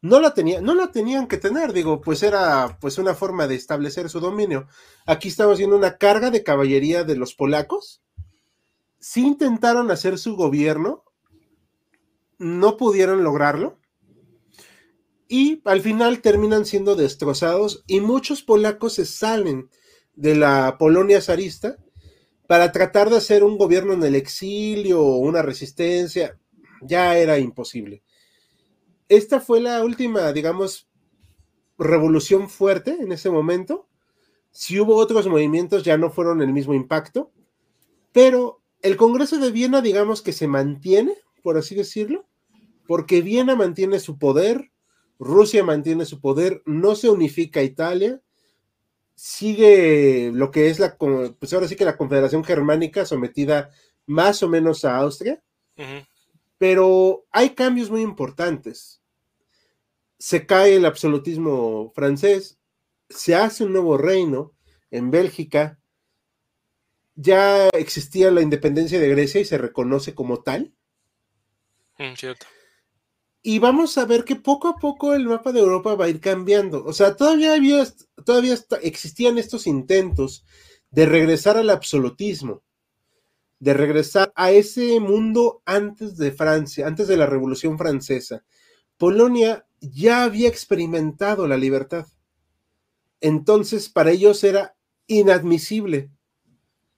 [0.02, 3.54] No la, tenía, no la tenían que tener, digo, pues era pues una forma de
[3.54, 4.66] establecer su dominio.
[5.06, 8.02] Aquí estamos viendo una carga de caballería de los polacos.
[8.98, 11.04] Sí intentaron hacer su gobierno,
[12.38, 13.78] no pudieron lograrlo.
[15.28, 19.68] Y al final terminan siendo destrozados y muchos polacos se salen
[20.14, 21.76] de la Polonia zarista
[22.48, 26.38] para tratar de hacer un gobierno en el exilio o una resistencia,
[26.80, 28.02] ya era imposible.
[29.10, 30.88] Esta fue la última, digamos,
[31.76, 33.88] revolución fuerte en ese momento.
[34.52, 37.32] Si hubo otros movimientos, ya no fueron el mismo impacto,
[38.12, 42.28] pero el Congreso de Viena, digamos que se mantiene, por así decirlo,
[42.86, 44.70] porque Viena mantiene su poder,
[45.18, 48.22] Rusia mantiene su poder, no se unifica Italia,
[49.16, 53.70] sigue lo que es la, pues ahora sí que la Confederación Germánica sometida
[54.06, 55.42] más o menos a Austria,
[56.58, 58.99] pero hay cambios muy importantes.
[60.20, 62.60] Se cae el absolutismo francés,
[63.08, 64.54] se hace un nuevo reino
[64.92, 65.80] en Bélgica,
[67.16, 70.72] ya existía la independencia de Grecia y se reconoce como tal.
[71.98, 72.46] Mm, cierto.
[73.42, 76.20] Y vamos a ver que poco a poco el mapa de Europa va a ir
[76.20, 76.84] cambiando.
[76.84, 77.86] O sea, todavía había,
[78.24, 80.44] todavía existían estos intentos
[80.90, 82.62] de regresar al absolutismo,
[83.58, 88.44] de regresar a ese mundo antes de Francia, antes de la Revolución Francesa.
[88.98, 92.06] Polonia ya había experimentado la libertad.
[93.20, 94.76] Entonces, para ellos era
[95.06, 96.10] inadmisible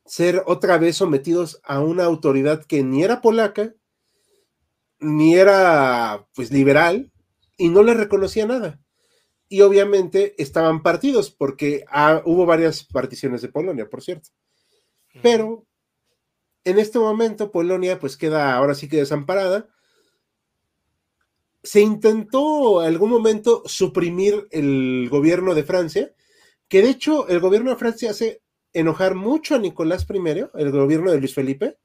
[0.05, 3.74] ser otra vez sometidos a una autoridad que ni era polaca,
[5.01, 7.12] ni era pues liberal,
[7.57, 8.80] y no les reconocía nada.
[9.49, 14.30] Y obviamente estaban partidos, porque ah, hubo varias particiones de Polonia, por cierto.
[15.22, 15.66] Pero
[16.64, 19.68] en este momento Polonia pues queda ahora sí que desamparada.
[21.63, 26.13] Se intentó algún momento suprimir el gobierno de Francia,
[26.69, 28.43] que de hecho el gobierno de Francia hace
[28.73, 31.79] enojar mucho a Nicolás I, el gobierno de Luis Felipe,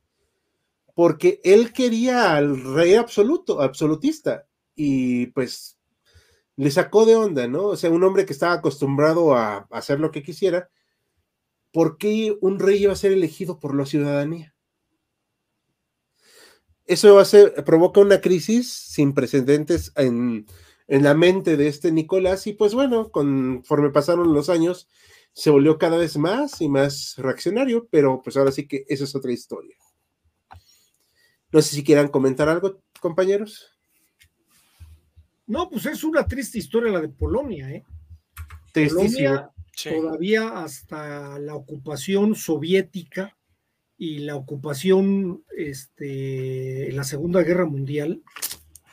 [0.95, 5.77] porque él quería al rey absoluto, absolutista, y pues
[6.55, 7.67] le sacó de onda, ¿no?
[7.67, 10.69] O sea, un hombre que estaba acostumbrado a hacer lo que quisiera,
[11.71, 14.55] ¿por qué un rey iba a ser elegido por la ciudadanía?
[16.87, 20.45] Eso hace, provoca una crisis sin precedentes en,
[20.87, 24.87] en la mente de este Nicolás, y pues bueno, conforme pasaron los años,
[25.33, 29.15] se volvió cada vez más y más reaccionario, pero pues ahora sí que esa es
[29.15, 29.75] otra historia.
[31.51, 33.77] No sé si quieran comentar algo, compañeros.
[35.45, 37.85] No, pues es una triste historia la de Polonia, ¿eh?
[38.73, 39.51] Polonia,
[39.83, 43.36] todavía hasta la ocupación soviética
[43.97, 48.21] y la ocupación este, en la Segunda Guerra Mundial,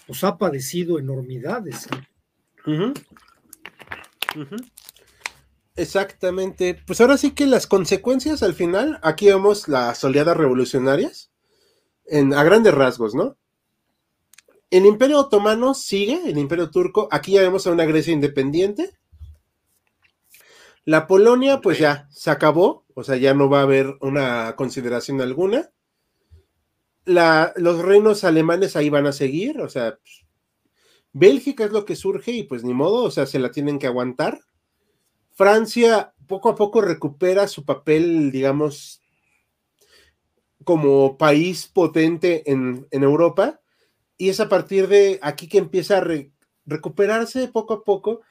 [0.07, 1.86] pues ha padecido enormidades.
[1.86, 2.92] ¿eh?
[5.76, 6.80] Exactamente.
[6.86, 11.30] Pues ahora sí que las consecuencias al final, aquí vemos las oleadas revolucionarias
[12.07, 13.36] en, a grandes rasgos, ¿no?
[14.70, 18.92] El imperio otomano sigue, el imperio turco, aquí ya vemos a una Grecia independiente.
[20.85, 25.20] La Polonia, pues ya se acabó, o sea, ya no va a haber una consideración
[25.20, 25.70] alguna.
[27.05, 29.99] La, los reinos alemanes ahí van a seguir, o sea,
[31.12, 33.87] Bélgica es lo que surge y pues ni modo, o sea, se la tienen que
[33.87, 34.41] aguantar.
[35.32, 39.01] Francia poco a poco recupera su papel, digamos,
[40.64, 43.61] como país potente en, Europa,
[44.16, 46.07] y es a partir de aquí que empieza a
[46.66, 48.22] recuperarse poco a poco,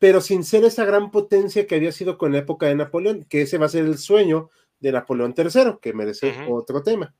[0.00, 3.42] pero sin ser esa gran potencia que había sido con la época de Napoleón, que
[3.42, 4.48] ese va a ser el sueño
[4.80, 7.14] de Napoleón III, que merece otro tema.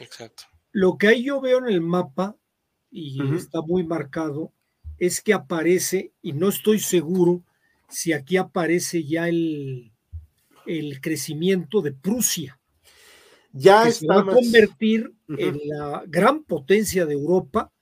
[0.00, 0.42] Exacto.
[0.72, 2.36] Lo que ahí yo veo en el mapa,
[2.90, 4.52] y está muy marcado,
[4.98, 7.44] es que aparece, y no estoy seguro
[7.88, 9.92] si aquí aparece ya el,
[10.66, 12.58] el crecimiento de Prusia.
[13.52, 17.72] Ya se va a convertir en la gran potencia de Europa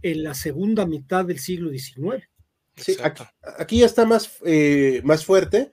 [0.00, 2.28] en la segunda mitad del siglo XIX.
[2.76, 2.96] Sí,
[3.58, 5.72] aquí, ya está más, eh, más fuerte,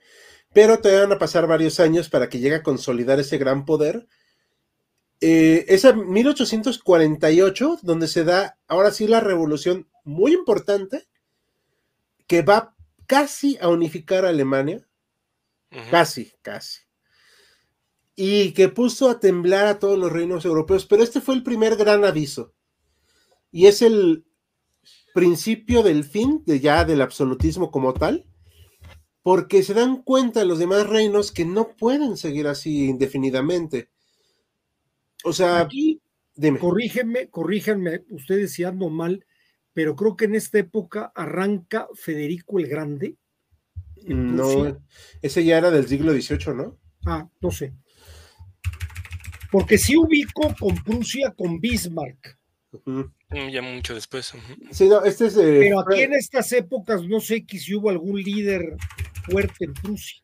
[0.52, 4.06] pero te van a pasar varios años para que llegue a consolidar ese gran poder.
[5.20, 11.06] Eh, es 1848 donde se da ahora sí la revolución muy importante
[12.26, 12.74] que va
[13.06, 14.86] casi a unificar a Alemania,
[15.90, 16.80] casi, casi,
[18.16, 21.76] y que puso a temblar a todos los reinos europeos, pero este fue el primer
[21.76, 22.54] gran aviso,
[23.50, 24.24] y es el
[25.14, 28.26] principio del fin de ya del absolutismo como tal,
[29.22, 33.88] porque se dan cuenta los demás reinos que no pueden seguir así indefinidamente.
[35.22, 36.02] O sea, aquí,
[36.34, 36.58] dime.
[36.58, 39.24] corrígenme, corríjanme ustedes si ando mal,
[39.72, 43.16] pero creo que en esta época arranca Federico el Grande.
[44.06, 44.78] No,
[45.22, 46.76] ese ya era del siglo XVIII, ¿no?
[47.06, 47.72] Ah, no sé.
[49.52, 52.36] Porque sí ubico con Prusia, con Bismarck.
[52.84, 53.02] Mm,
[53.50, 54.32] ya mucho después.
[54.70, 55.34] Sí, no, este es.
[55.34, 58.76] Pero aquí en estas épocas no sé si hubo algún líder
[59.24, 60.22] fuerte en Prusia.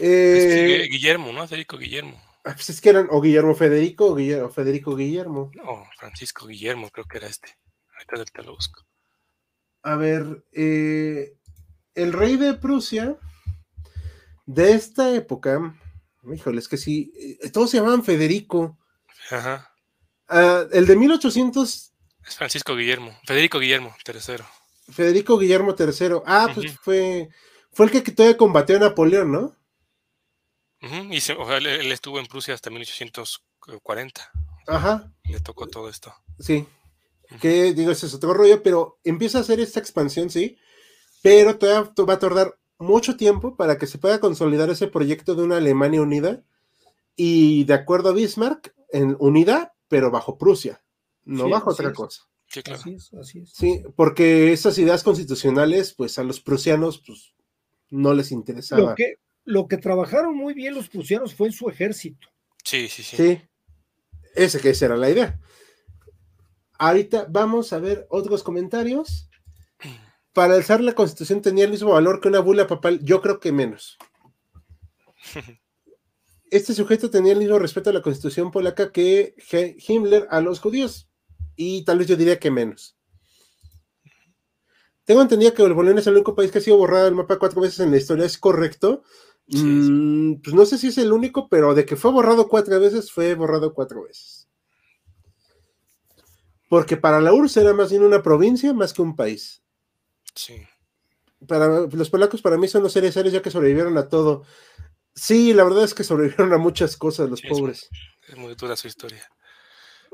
[0.00, 1.46] Eh, Guillermo, ¿no?
[1.46, 2.20] Federico Guillermo.
[2.44, 5.50] Ah, pues es que eran o Guillermo Federico o Federico Guillermo.
[5.54, 7.56] No, Francisco Guillermo, creo que era este.
[9.82, 11.36] A ver, eh,
[11.94, 13.16] el rey de Prusia
[14.46, 15.74] de esta época,
[16.34, 17.12] híjole, es que sí,
[17.42, 18.78] eh, todos se llamaban Federico.
[19.30, 19.70] Ajá.
[20.28, 21.93] Ah, el de 1800.
[22.26, 24.44] Es Francisco Guillermo, Federico Guillermo, tercero.
[24.90, 26.22] Federico Guillermo III.
[26.26, 27.28] Ah, pues fue,
[27.72, 29.56] fue el que todavía combatió a Napoleón, ¿no?
[31.10, 31.18] y
[31.52, 34.30] él, estuvo en Prusia hasta 1840.
[34.66, 35.10] Ajá.
[35.24, 36.14] Le tocó todo esto.
[36.38, 36.66] Sí.
[37.40, 40.58] Que digo, ese es otro rollo, pero empieza a hacer esta expansión, sí.
[41.22, 45.42] Pero todavía va a tardar mucho tiempo para que se pueda consolidar ese proyecto de
[45.42, 46.42] una Alemania unida.
[47.16, 50.83] Y de acuerdo a Bismarck, en unidad, pero bajo Prusia,
[51.24, 52.22] no bajo otra cosa.
[52.46, 52.80] Sí, claro.
[52.80, 53.52] Así es, así es.
[53.52, 57.34] Sí, porque esas ideas constitucionales, pues a los prusianos, pues
[57.90, 58.82] no les interesaba.
[58.82, 62.28] Lo que, lo que trabajaron muy bien los prusianos fue en su ejército.
[62.64, 63.16] Sí, sí, sí.
[63.16, 63.42] Sí,
[64.34, 65.40] ese que esa era la idea.
[66.78, 69.28] Ahorita vamos a ver otros comentarios.
[70.32, 73.52] Para alzar la constitución tenía el mismo valor que una bula papal, yo creo que
[73.52, 73.98] menos.
[76.50, 79.34] Este sujeto tenía el mismo respeto a la constitución polaca que
[79.88, 81.08] Himmler a los judíos,
[81.56, 82.96] y tal vez yo diría que menos.
[85.04, 87.38] Tengo entendido que el Bolivia es el único país que ha sido borrado del mapa
[87.38, 89.02] cuatro veces en la historia, ¿es correcto?
[89.46, 93.12] Mm, pues no sé si es el único, pero de que fue borrado cuatro veces,
[93.12, 94.48] fue borrado cuatro veces.
[96.70, 99.62] Porque para la URSS era más bien una provincia más que un país.
[100.34, 100.62] Sí.
[101.46, 104.44] Para los polacos, para mí son los seres ya que sobrevivieron a todo.
[105.14, 107.90] Sí, la verdad es que sobrevivieron a muchas cosas los pobres.
[108.26, 109.28] Es muy, dura su historia.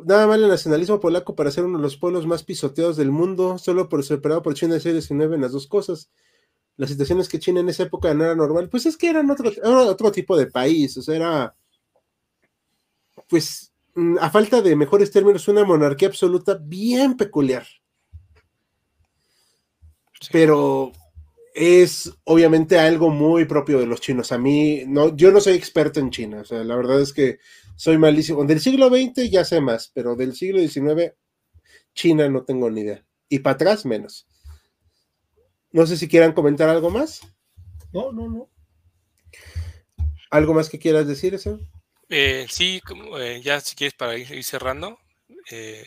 [0.05, 3.59] Nada mal el nacionalismo polaco para ser uno de los pueblos más pisoteados del mundo,
[3.59, 6.11] solo por separado por China y 19 en las dos cosas
[6.81, 9.53] las situaciones que China en esa época no era normal, pues es que eran otro,
[9.63, 11.55] otro tipo de país, o sea, era,
[13.29, 17.67] pues, mm, a falta de mejores términos, una monarquía absoluta bien peculiar.
[20.33, 20.93] Pero
[21.55, 24.33] es obviamente algo muy propio de los chinos.
[24.33, 27.41] A mí, no, yo no soy experto en China, o sea, la verdad es que
[27.81, 28.45] soy malísimo.
[28.45, 31.15] Del siglo XX ya sé más, pero del siglo XIX,
[31.95, 33.07] China no tengo ni idea.
[33.31, 34.27] Y para atrás menos.
[35.73, 37.23] No sé si quieran comentar algo más.
[37.91, 38.51] No, no, no.
[40.31, 41.59] ¿Algo más que quieras decir, eso?
[42.11, 42.83] Eh, sí,
[43.19, 44.99] eh, ya si quieres para ir, cerrando.
[45.51, 45.87] Eh,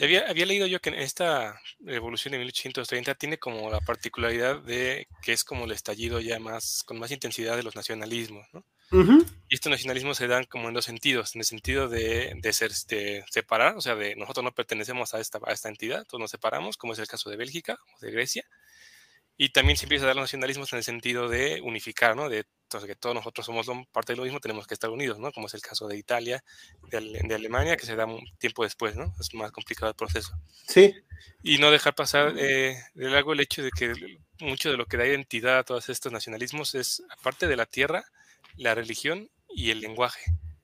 [0.00, 5.34] había, había, leído yo que esta revolución de 1830 tiene como la particularidad de que
[5.34, 8.64] es como el estallido ya más, con más intensidad de los nacionalismos, ¿no?
[8.92, 12.72] Y estos nacionalismos se dan como en dos sentidos, en el sentido de, de ser,
[12.88, 16.30] de separar, o sea, de nosotros no pertenecemos a esta, a esta entidad, todos nos
[16.30, 18.44] separamos, como es el caso de Bélgica o de Grecia,
[19.42, 22.28] y también se empieza a dar los nacionalismos en el sentido de unificar, ¿no?
[22.28, 22.44] De
[22.86, 25.32] que todos nosotros somos parte de lo mismo, tenemos que estar unidos, ¿no?
[25.32, 26.44] Como es el caso de Italia,
[26.90, 29.14] de, Alemania, que se da un tiempo después, ¿no?
[29.18, 30.32] Es más complicado el proceso.
[30.68, 30.94] Sí.
[31.42, 33.94] Y no dejar pasar eh, de largo el hecho de que
[34.40, 38.04] mucho de lo que da identidad a todos estos nacionalismos es, aparte de la tierra,
[38.60, 40.20] la religión y el lenguaje.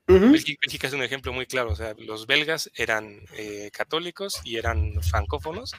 [0.07, 5.03] Bélgica, es un ejemplo muy claro, o sea, los belgas eran eh, católicos y eran
[5.03, 5.73] francófonos,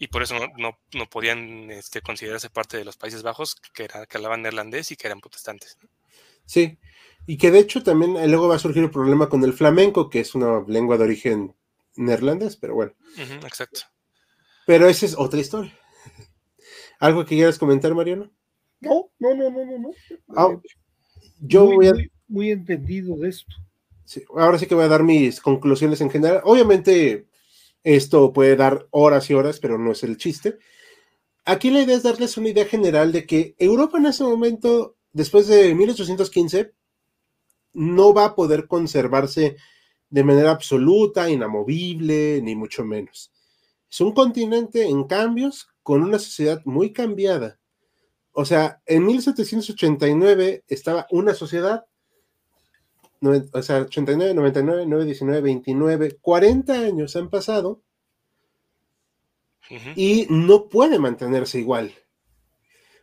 [0.00, 4.06] y por eso no, no, podían este, considerarse parte de los Países Bajos que, era,
[4.06, 5.78] que hablaban neerlandés y que eran protestantes.
[6.44, 6.78] Sí,
[7.26, 10.10] y que de hecho también eh, luego va a surgir el problema con el flamenco,
[10.10, 11.54] que es una lengua de origen
[11.94, 12.94] neerlandés, pero bueno.
[13.44, 13.82] exacto.
[14.66, 15.78] Pero esa es otra historia.
[16.98, 18.32] ¿Algo que quieras comentar, Mariano?
[18.80, 19.78] No, no, no, no, no.
[19.78, 19.90] no.
[20.36, 20.60] Ah,
[21.40, 21.94] yo muy, voy a...
[22.28, 23.54] muy, entendido de esto.
[24.04, 26.40] Sí, ahora sí que voy a dar mis conclusiones en general.
[26.44, 27.26] Obviamente,
[27.82, 30.58] esto puede dar horas y horas, pero no es el chiste.
[31.44, 35.46] Aquí la idea es darles una idea general de que Europa en ese momento, después
[35.46, 36.72] de 1815,
[37.72, 39.56] no va a poder conservarse
[40.10, 43.32] de manera absoluta, inamovible, ni mucho menos.
[43.90, 47.58] Es un continente en cambios, con una sociedad muy cambiada.
[48.38, 51.86] O sea, en 1789 estaba una sociedad,
[53.22, 57.80] o sea, 89, 99, 9, 19, 29, 40 años han pasado.
[59.96, 61.94] Y no puede mantenerse igual,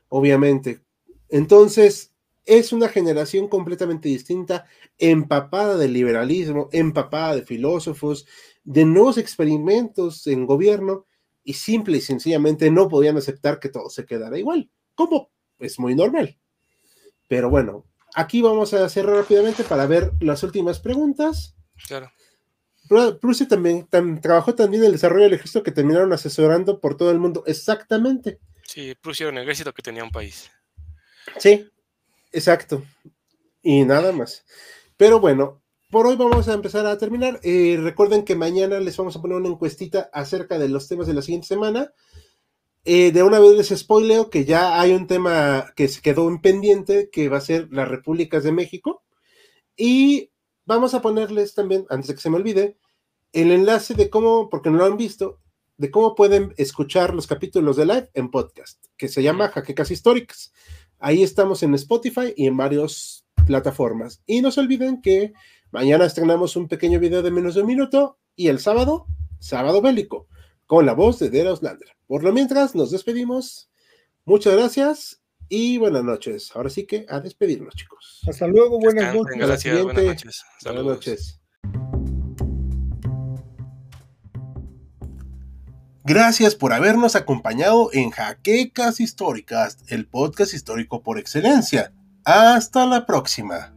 [0.07, 0.81] obviamente.
[1.29, 2.13] Entonces,
[2.45, 4.67] es una generación completamente distinta,
[4.99, 8.27] empapada de liberalismo, empapada de filósofos,
[8.63, 11.07] de nuevos experimentos en gobierno,
[11.43, 15.95] y simple y sencillamente no podían aceptar que todo se quedara igual, como es muy
[15.95, 16.37] normal.
[17.27, 21.55] Pero bueno, aquí vamos a cerrar rápidamente para ver las últimas preguntas.
[21.87, 22.11] Claro.
[23.19, 23.87] Prusia también
[24.21, 27.43] trabajó también en el desarrollo del ejército que terminaron asesorando por todo el mundo.
[27.47, 28.39] Exactamente.
[28.63, 30.51] Sí, Prusia era un ejército que tenía un país.
[31.37, 31.69] Sí,
[32.31, 32.83] exacto.
[33.61, 34.45] Y nada más.
[34.97, 37.39] Pero bueno, por hoy vamos a empezar a terminar.
[37.43, 41.13] Eh, recuerden que mañana les vamos a poner una encuestita acerca de los temas de
[41.13, 41.93] la siguiente semana.
[42.85, 46.41] Eh, de una vez les spoileo que ya hay un tema que se quedó en
[46.41, 49.03] pendiente, que va a ser las repúblicas de México.
[49.77, 50.31] Y
[50.65, 52.77] vamos a ponerles también, antes de que se me olvide,
[53.31, 55.39] el enlace de cómo, porque no lo han visto,
[55.77, 60.53] de cómo pueden escuchar los capítulos de live en podcast, que se llama Jaquecas Históricas.
[60.99, 64.21] Ahí estamos en Spotify y en varias plataformas.
[64.25, 65.33] Y no se olviden que
[65.71, 69.07] mañana estrenamos un pequeño video de menos de un minuto y el sábado,
[69.39, 70.27] sábado bélico,
[70.73, 71.87] con la voz de Dera Oslander.
[72.07, 73.69] Por lo mientras, nos despedimos.
[74.25, 76.49] Muchas gracias y buenas noches.
[76.55, 78.21] Ahora sí que a despedirnos, chicos.
[78.27, 79.37] Hasta luego, buenas noches.
[79.37, 80.43] Gracias, buenas noches.
[80.63, 81.39] Buenas noches.
[86.03, 91.93] Gracias por habernos acompañado en Jaquecas Históricas, el podcast histórico por excelencia.
[92.25, 93.72] Hasta la próxima.